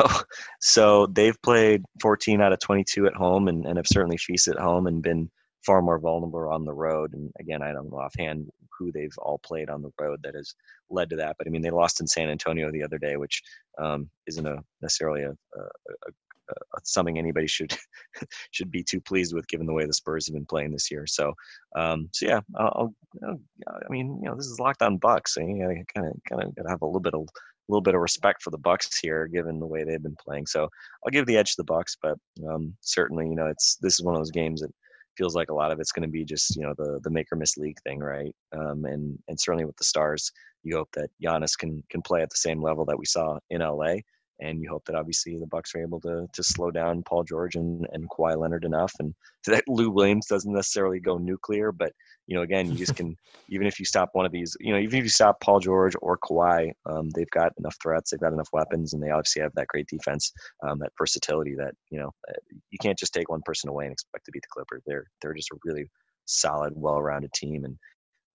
so 0.60 1.06
they've 1.06 1.40
played 1.42 1.82
14 2.02 2.40
out 2.40 2.52
of 2.52 2.60
22 2.60 3.06
at 3.06 3.14
home, 3.14 3.48
and, 3.48 3.66
and 3.66 3.76
have 3.76 3.86
certainly 3.86 4.18
feasted 4.18 4.56
at 4.56 4.62
home 4.62 4.86
and 4.86 5.02
been 5.02 5.30
far 5.64 5.82
more 5.82 5.98
vulnerable 5.98 6.48
on 6.50 6.64
the 6.64 6.72
road. 6.72 7.12
And 7.14 7.30
again, 7.40 7.62
I 7.62 7.72
don't 7.72 7.90
know 7.90 7.98
offhand 7.98 8.48
who 8.78 8.92
they've 8.92 9.16
all 9.18 9.38
played 9.38 9.68
on 9.68 9.82
the 9.82 9.90
road 10.00 10.20
that 10.22 10.34
has 10.34 10.54
led 10.90 11.10
to 11.10 11.16
that. 11.16 11.36
But 11.36 11.46
I 11.46 11.50
mean, 11.50 11.62
they 11.62 11.70
lost 11.70 12.00
in 12.00 12.06
San 12.06 12.30
Antonio 12.30 12.70
the 12.70 12.82
other 12.82 12.98
day, 12.98 13.16
which 13.16 13.42
um, 13.78 14.08
isn't 14.26 14.46
a 14.46 14.62
necessarily 14.82 15.22
a, 15.22 15.30
a, 15.30 15.60
a, 15.60 16.10
uh, 16.50 16.78
something 16.84 17.18
anybody 17.18 17.46
should 17.46 17.76
should 18.50 18.70
be 18.70 18.82
too 18.82 19.00
pleased 19.00 19.34
with, 19.34 19.46
given 19.48 19.66
the 19.66 19.72
way 19.72 19.86
the 19.86 19.92
Spurs 19.92 20.26
have 20.26 20.34
been 20.34 20.46
playing 20.46 20.72
this 20.72 20.90
year. 20.90 21.06
So, 21.06 21.32
um, 21.76 22.08
so 22.12 22.26
yeah, 22.26 22.40
I'll, 22.56 22.94
I'll, 23.26 23.40
i 23.68 23.90
mean, 23.90 24.18
you 24.22 24.28
know, 24.28 24.36
this 24.36 24.46
is 24.46 24.60
locked 24.60 24.82
on 24.82 24.98
Bucks. 24.98 25.34
So 25.34 25.40
you 25.40 25.84
kind 25.94 26.06
of 26.06 26.14
kind 26.28 26.42
of 26.42 26.54
gotta 26.54 26.68
have 26.68 26.82
a 26.82 26.86
little 26.86 27.00
bit 27.00 27.14
of 27.14 27.22
a 27.22 27.72
little 27.72 27.82
bit 27.82 27.94
of 27.94 28.00
respect 28.00 28.42
for 28.42 28.50
the 28.50 28.58
Bucks 28.58 28.98
here, 28.98 29.26
given 29.26 29.60
the 29.60 29.66
way 29.66 29.84
they've 29.84 30.02
been 30.02 30.16
playing. 30.16 30.46
So 30.46 30.62
I'll 31.04 31.10
give 31.10 31.26
the 31.26 31.36
edge 31.36 31.50
to 31.50 31.56
the 31.58 31.64
Bucks, 31.64 31.96
but 32.00 32.16
um, 32.48 32.74
certainly, 32.80 33.28
you 33.28 33.34
know, 33.34 33.46
it's 33.46 33.76
this 33.82 33.94
is 33.94 34.02
one 34.02 34.14
of 34.14 34.20
those 34.20 34.30
games 34.30 34.60
that 34.62 34.70
feels 35.16 35.34
like 35.34 35.50
a 35.50 35.54
lot 35.54 35.72
of 35.72 35.80
it's 35.80 35.92
going 35.92 36.06
to 36.06 36.12
be 36.12 36.24
just 36.24 36.54
you 36.56 36.62
know 36.62 36.72
the 36.78 37.00
the 37.02 37.10
make 37.10 37.26
or 37.32 37.36
miss 37.36 37.56
league 37.56 37.78
thing, 37.84 37.98
right? 37.98 38.34
Um, 38.56 38.84
and 38.84 39.18
and 39.28 39.38
certainly 39.38 39.64
with 39.64 39.76
the 39.76 39.84
Stars, 39.84 40.30
you 40.62 40.76
hope 40.76 40.88
that 40.94 41.10
Giannis 41.22 41.58
can 41.58 41.82
can 41.90 42.02
play 42.02 42.22
at 42.22 42.30
the 42.30 42.36
same 42.36 42.62
level 42.62 42.84
that 42.86 42.98
we 42.98 43.04
saw 43.04 43.38
in 43.50 43.60
LA 43.60 43.96
and 44.40 44.60
you 44.60 44.68
hope 44.68 44.84
that 44.86 44.94
obviously 44.94 45.36
the 45.36 45.46
Bucks 45.46 45.74
are 45.74 45.82
able 45.82 46.00
to 46.00 46.26
to 46.32 46.42
slow 46.42 46.70
down 46.70 47.02
Paul 47.02 47.24
George 47.24 47.56
and, 47.56 47.86
and 47.92 48.08
Kawhi 48.10 48.36
Leonard 48.36 48.64
enough, 48.64 48.92
and 48.98 49.14
that 49.46 49.64
Lou 49.68 49.90
Williams 49.90 50.26
doesn't 50.26 50.52
necessarily 50.52 51.00
go 51.00 51.18
nuclear, 51.18 51.72
but 51.72 51.92
you 52.26 52.36
know 52.36 52.42
again 52.42 52.70
you 52.70 52.76
just 52.76 52.96
can 52.96 53.16
even 53.48 53.66
if 53.66 53.78
you 53.78 53.84
stop 53.84 54.10
one 54.12 54.26
of 54.26 54.32
these, 54.32 54.56
you 54.60 54.72
know 54.72 54.78
even 54.78 54.98
if 54.98 55.04
you 55.04 55.10
stop 55.10 55.40
Paul 55.40 55.60
George 55.60 55.94
or 56.02 56.18
Kawhi, 56.18 56.70
um, 56.86 57.10
they've 57.10 57.30
got 57.30 57.52
enough 57.58 57.76
threats, 57.82 58.10
they've 58.10 58.20
got 58.20 58.32
enough 58.32 58.50
weapons, 58.52 58.94
and 58.94 59.02
they 59.02 59.10
obviously 59.10 59.42
have 59.42 59.52
that 59.54 59.68
great 59.68 59.86
defense, 59.88 60.32
um, 60.66 60.78
that 60.78 60.92
versatility 60.98 61.54
that 61.56 61.74
you 61.90 61.98
know 61.98 62.10
uh, 62.28 62.34
you 62.70 62.78
can't 62.80 62.98
just 62.98 63.14
take 63.14 63.30
one 63.30 63.42
person 63.44 63.70
away 63.70 63.84
and 63.84 63.92
expect 63.92 64.24
to 64.26 64.32
beat 64.32 64.42
the 64.42 64.48
Clippers. 64.52 64.82
They're 64.86 65.06
they're 65.22 65.34
just 65.34 65.50
a 65.50 65.58
really 65.64 65.88
solid, 66.26 66.74
well-rounded 66.76 67.32
team, 67.32 67.64
and 67.64 67.78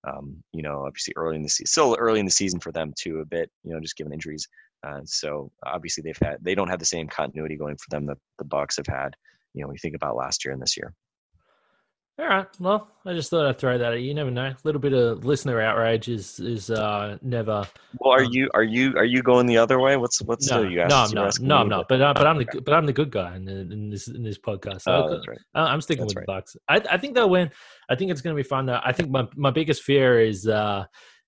um, 0.05 0.43
you 0.51 0.61
know, 0.61 0.85
obviously 0.85 1.13
early 1.15 1.37
in 1.37 1.43
the 1.43 1.49
season, 1.49 1.67
still 1.67 1.95
early 1.99 2.19
in 2.19 2.25
the 2.25 2.31
season 2.31 2.59
for 2.59 2.71
them 2.71 2.93
too, 2.99 3.19
a 3.19 3.25
bit, 3.25 3.49
you 3.63 3.73
know, 3.73 3.79
just 3.79 3.95
given 3.95 4.13
injuries. 4.13 4.47
Uh, 4.83 5.01
so 5.05 5.51
obviously 5.65 6.01
they've 6.01 6.17
had 6.21 6.37
they 6.41 6.55
don't 6.55 6.69
have 6.69 6.79
the 6.79 6.85
same 6.85 7.07
continuity 7.07 7.55
going 7.55 7.77
for 7.77 7.89
them 7.89 8.05
that 8.05 8.17
the 8.37 8.45
Bucks 8.45 8.77
have 8.77 8.87
had. 8.87 9.15
You 9.53 9.63
know, 9.63 9.71
you 9.71 9.77
think 9.81 9.95
about 9.95 10.15
last 10.15 10.43
year 10.43 10.53
and 10.53 10.61
this 10.61 10.75
year. 10.75 10.93
All 12.19 12.27
right. 12.27 12.45
Well, 12.59 12.87
I 13.07 13.13
just 13.13 13.31
thought 13.31 13.47
I'd 13.47 13.57
throw 13.57 13.75
that 13.75 13.93
at 13.93 13.99
you. 13.99 14.09
You 14.09 14.13
never 14.13 14.29
know. 14.29 14.45
A 14.45 14.57
little 14.63 14.79
bit 14.79 14.93
of 14.93 15.25
listener 15.25 15.59
outrage 15.59 16.09
is 16.09 16.39
is 16.39 16.69
uh, 16.69 17.17
never. 17.23 17.67
Well, 17.99 18.13
are 18.13 18.23
um, 18.23 18.29
you 18.31 18.51
are 18.53 18.63
you 18.63 18.93
are 18.97 19.03
you 19.03 19.23
going 19.23 19.47
the 19.47 19.57
other 19.57 19.79
way? 19.79 19.97
What's 19.97 20.21
what's 20.21 20.47
no, 20.51 20.61
you 20.61 20.85
no, 20.85 20.97
I'm 20.97 21.11
not. 21.11 21.39
No, 21.39 21.57
I'm 21.57 21.69
not. 21.69 21.87
But 21.87 22.01
uh, 22.01 22.13
but 22.13 22.27
I'm 22.27 22.37
the 22.37 22.61
but 22.63 22.75
I'm 22.75 22.85
the 22.85 22.93
good 22.93 23.09
guy 23.09 23.35
in, 23.35 23.47
in 23.47 23.89
this 23.89 24.07
in 24.09 24.21
this 24.21 24.37
podcast. 24.37 24.81
So 24.81 24.91
oh, 24.91 25.09
that's 25.09 25.27
right. 25.27 25.39
I'm 25.55 25.81
sticking 25.81 26.03
that's 26.03 26.13
with 26.13 26.17
right. 26.17 26.27
the 26.27 26.33
Bucks. 26.33 26.55
I 26.69 26.95
I 26.95 26.97
think 26.99 27.15
they'll 27.15 27.31
win. 27.31 27.49
I 27.89 27.95
think 27.95 28.11
it's 28.11 28.21
going 28.21 28.35
to 28.35 28.39
be 28.41 28.47
fun. 28.47 28.67
Though. 28.67 28.79
I 28.83 28.91
think 28.91 29.09
my 29.09 29.27
my 29.35 29.49
biggest 29.49 29.81
fear 29.81 30.19
is 30.19 30.47
uh, 30.47 30.85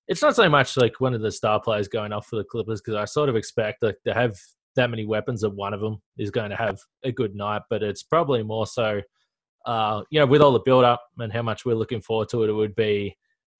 it's 0.07 0.21
not 0.21 0.35
so 0.35 0.47
much 0.49 0.77
like 0.77 0.99
one 0.99 1.13
of 1.13 1.21
the 1.21 1.31
star 1.31 1.59
players 1.59 1.87
going 1.87 2.13
off 2.13 2.27
for 2.27 2.35
the 2.35 2.43
Clippers 2.43 2.81
because 2.81 2.95
I 2.95 3.05
sort 3.05 3.29
of 3.29 3.35
expect 3.35 3.81
like 3.81 3.97
to 4.05 4.13
have 4.13 4.35
that 4.75 4.89
many 4.89 5.05
weapons 5.05 5.41
that 5.41 5.49
one 5.49 5.73
of 5.73 5.79
them 5.79 6.01
is 6.17 6.31
going 6.31 6.49
to 6.49 6.55
have 6.55 6.79
a 7.03 7.11
good 7.11 7.35
night, 7.35 7.63
but 7.69 7.81
it's 7.81 8.03
probably 8.03 8.43
more 8.43 8.67
so, 8.67 9.01
uh, 9.65 10.01
you 10.11 10.19
know, 10.19 10.25
with 10.25 10.41
all 10.41 10.51
the 10.51 10.59
build 10.59 10.83
up 10.83 11.01
and 11.17 11.31
how 11.31 11.41
much 11.41 11.65
we're 11.65 11.75
looking 11.75 12.01
forward 12.01 12.29
to 12.29 12.43
it, 12.43 12.49
it 12.49 12.53
would 12.53 12.75
be, 12.75 13.15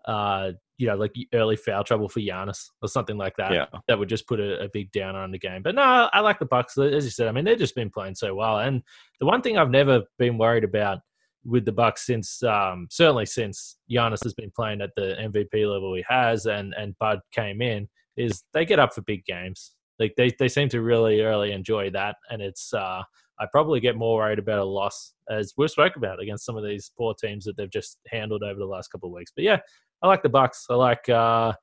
uh, 0.05 0.51
you 0.77 0.88
know, 0.88 0.95
like 0.95 1.13
early 1.34 1.55
foul 1.55 1.84
trouble 1.84 2.10
for 2.10 2.19
Giannis 2.19 2.65
or 2.81 2.89
something 2.89 3.17
like 3.17 3.36
that. 3.38 3.53
Yeah. 3.53 3.65
That 3.88 3.97
would 3.97 4.10
just 4.10 4.27
put 4.27 4.41
a, 4.41 4.63
a 4.63 4.69
big 4.69 4.91
downer 4.91 5.19
on 5.19 5.31
the 5.31 5.39
game. 5.39 5.63
But 5.63 5.75
no, 5.75 6.10
I 6.12 6.19
like 6.19 6.38
the 6.38 6.45
Bucks. 6.45 6.77
As 6.77 7.05
you 7.05 7.12
said, 7.12 7.27
I 7.27 7.31
mean, 7.31 7.45
they've 7.45 7.58
just 7.58 7.75
been 7.75 7.89
playing 7.89 8.15
so 8.15 8.36
well. 8.36 8.60
And 8.60 8.84
the 9.19 9.25
one 9.25 9.41
thing 9.41 9.58
I've 9.58 9.69
never 9.69 10.03
been 10.19 10.38
worried 10.38 10.65
about 10.65 10.99
with 11.45 11.65
the 11.65 11.71
Bucks 11.71 12.05
since 12.05 12.41
um, 12.43 12.88
certainly 12.89 13.25
since 13.25 13.77
Giannis 13.89 14.23
has 14.23 14.34
been 14.34 14.51
playing 14.55 14.81
at 14.81 14.91
the 14.95 15.15
MVP 15.19 15.71
level 15.71 15.93
he 15.93 16.03
has, 16.10 16.45
and 16.47 16.73
and 16.77 16.97
Bud 16.99 17.19
came 17.31 17.62
in, 17.62 17.88
is 18.17 18.43
they 18.53 18.65
get 18.65 18.79
up 18.79 18.93
for 18.93 19.01
big 19.01 19.23
games. 19.25 19.73
Like 19.99 20.13
they 20.17 20.31
they 20.38 20.47
seem 20.47 20.69
to 20.69 20.81
really 20.81 21.21
really 21.21 21.51
enjoy 21.51 21.91
that, 21.91 22.15
and 22.29 22.41
it's 22.41 22.73
uh, 22.73 23.03
I 23.39 23.45
probably 23.51 23.79
get 23.79 23.95
more 23.95 24.17
worried 24.17 24.39
about 24.39 24.60
a 24.60 24.65
loss 24.65 25.13
as 25.29 25.53
we've 25.58 25.69
spoken 25.69 26.03
about 26.03 26.21
against 26.21 26.45
some 26.45 26.58
of 26.58 26.63
these 26.63 26.91
poor 26.97 27.13
teams 27.13 27.45
that 27.45 27.58
they've 27.58 27.69
just 27.69 27.99
handled 28.08 28.43
over 28.43 28.60
the 28.60 28.65
last 28.65 28.89
couple 28.89 29.10
of 29.10 29.13
weeks. 29.13 29.31
But 29.36 29.43
yeah, 29.43 29.60
I 30.01 30.08
like 30.08 30.23
the 30.23 30.29
Bucks. 30.29 30.65
I 30.69 30.75
like 30.75 31.08
uh, 31.10 31.53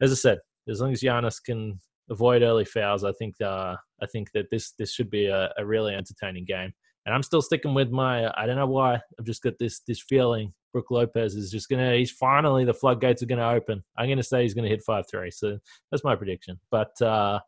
as 0.00 0.12
I 0.12 0.14
said, 0.14 0.38
as 0.68 0.80
long 0.80 0.92
as 0.92 1.00
Giannis 1.00 1.42
can 1.44 1.80
avoid 2.10 2.42
early 2.42 2.64
fouls, 2.64 3.04
I 3.04 3.12
think 3.12 3.40
uh, 3.40 3.76
I 4.00 4.06
think 4.06 4.30
that 4.32 4.50
this 4.50 4.72
this 4.78 4.92
should 4.92 5.10
be 5.10 5.26
a, 5.26 5.52
a 5.58 5.66
really 5.66 5.94
entertaining 5.94 6.44
game 6.44 6.72
and 7.06 7.14
I'm 7.14 7.22
still 7.22 7.42
sticking 7.42 7.74
with 7.74 7.90
my. 7.90 8.30
I 8.36 8.46
don't 8.46 8.56
know 8.56 8.66
why. 8.66 8.94
I've 9.18 9.26
just 9.26 9.42
got 9.42 9.58
this 9.58 9.80
this 9.86 10.00
feeling 10.00 10.52
Brook 10.72 10.90
Lopez 10.90 11.34
is 11.34 11.50
just 11.50 11.68
gonna. 11.68 11.94
He's 11.94 12.10
finally 12.10 12.64
the 12.64 12.74
floodgates 12.74 13.22
are 13.22 13.26
gonna 13.26 13.48
open. 13.48 13.82
I'm 13.98 14.08
gonna 14.08 14.22
say 14.22 14.42
he's 14.42 14.54
gonna 14.54 14.68
hit 14.68 14.82
five 14.84 15.04
three. 15.10 15.30
So 15.30 15.58
that's 15.90 16.04
my 16.04 16.16
prediction. 16.16 16.58
But 16.70 17.00
uh, 17.00 17.40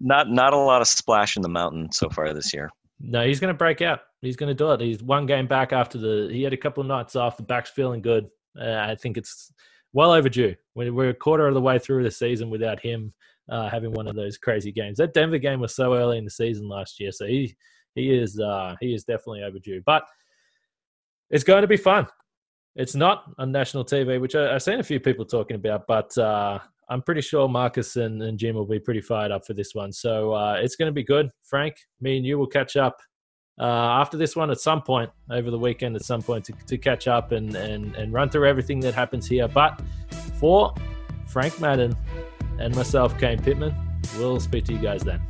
not 0.00 0.30
not 0.30 0.52
a 0.52 0.58
lot 0.58 0.80
of 0.80 0.88
splash 0.88 1.36
in 1.36 1.42
the 1.42 1.48
mountain 1.48 1.90
so 1.92 2.08
far 2.08 2.32
this 2.34 2.52
year. 2.52 2.70
No, 3.00 3.24
he's 3.24 3.40
going 3.40 3.52
to 3.54 3.56
break 3.58 3.80
out. 3.80 4.00
He's 4.22 4.36
going 4.36 4.48
to 4.48 4.54
do 4.54 4.72
it. 4.72 4.80
He's 4.80 5.02
one 5.02 5.26
game 5.26 5.46
back 5.46 5.72
after 5.72 5.98
the. 5.98 6.28
He 6.32 6.42
had 6.42 6.52
a 6.52 6.56
couple 6.56 6.80
of 6.80 6.88
nights 6.88 7.14
off. 7.14 7.36
The 7.36 7.44
back's 7.44 7.70
feeling 7.70 8.02
good. 8.02 8.26
Uh, 8.60 8.74
I 8.74 8.96
think 8.96 9.16
it's 9.16 9.52
well 9.92 10.12
overdue. 10.12 10.54
We're, 10.74 10.92
we're 10.92 11.10
a 11.10 11.14
quarter 11.14 11.46
of 11.46 11.54
the 11.54 11.60
way 11.60 11.78
through 11.78 12.02
the 12.02 12.10
season 12.10 12.50
without 12.50 12.80
him 12.80 13.12
uh, 13.50 13.68
having 13.68 13.92
one 13.92 14.08
of 14.08 14.16
those 14.16 14.36
crazy 14.36 14.72
games. 14.72 14.98
That 14.98 15.14
Denver 15.14 15.38
game 15.38 15.60
was 15.60 15.74
so 15.74 15.94
early 15.94 16.18
in 16.18 16.24
the 16.24 16.30
season 16.30 16.68
last 16.68 16.98
year, 16.98 17.12
so 17.12 17.26
he 17.26 17.54
he 17.98 18.16
is 18.16 18.38
uh, 18.38 18.76
he 18.80 18.94
is 18.94 19.04
definitely 19.04 19.42
overdue. 19.42 19.82
But 19.84 20.04
it's 21.30 21.44
going 21.44 21.62
to 21.62 21.68
be 21.68 21.76
fun. 21.76 22.06
It's 22.76 22.94
not 22.94 23.24
on 23.38 23.50
national 23.50 23.84
TV, 23.84 24.20
which 24.20 24.34
I, 24.34 24.52
have 24.52 24.62
seen 24.62 24.78
a 24.78 24.84
few 24.84 25.00
people 25.00 25.24
talking 25.24 25.56
about, 25.56 25.86
but 25.86 26.16
uh, 26.16 26.60
I'm 26.88 27.02
pretty 27.02 27.20
sure 27.20 27.48
Marques 27.48 27.96
and, 27.96 28.22
and, 28.22 28.38
Jim 28.38 28.54
will 28.54 28.64
be 28.64 28.78
pretty 28.78 29.00
fired 29.00 29.32
up 29.32 29.44
for 29.44 29.52
this 29.52 29.74
one. 29.74 29.92
So 29.92 30.32
uh, 30.32 30.58
it's 30.60 30.76
going 30.76 30.86
to 30.86 30.92
be 30.92 31.02
good. 31.02 31.28
Frank, 31.42 31.74
me 32.00 32.16
and 32.16 32.24
you 32.24 32.38
will 32.38 32.46
catch 32.46 32.76
up 32.76 32.98
uh, 33.60 33.64
after 33.64 34.16
this 34.16 34.36
one 34.36 34.50
at 34.50 34.60
some 34.60 34.80
point 34.80 35.10
over 35.30 35.50
the 35.50 35.58
weekend, 35.58 35.96
at 35.96 36.04
some 36.04 36.22
point 36.22 36.44
to, 36.44 36.52
to 36.66 36.78
catch 36.78 37.08
up 37.08 37.32
and, 37.32 37.54
and, 37.56 37.96
and 37.96 38.12
run 38.12 38.30
through 38.30 38.46
everything 38.46 38.78
that 38.80 38.94
happens 38.94 39.26
here. 39.26 39.48
But 39.48 39.82
for 40.38 40.72
Frank 41.26 41.60
Madden 41.60 41.96
and 42.60 42.74
myself, 42.76 43.18
Kane 43.18 43.42
Pittman, 43.42 43.74
we'll 44.16 44.40
speak 44.40 44.64
to 44.66 44.72
you 44.72 44.78
guys 44.78 45.02
then. 45.02 45.20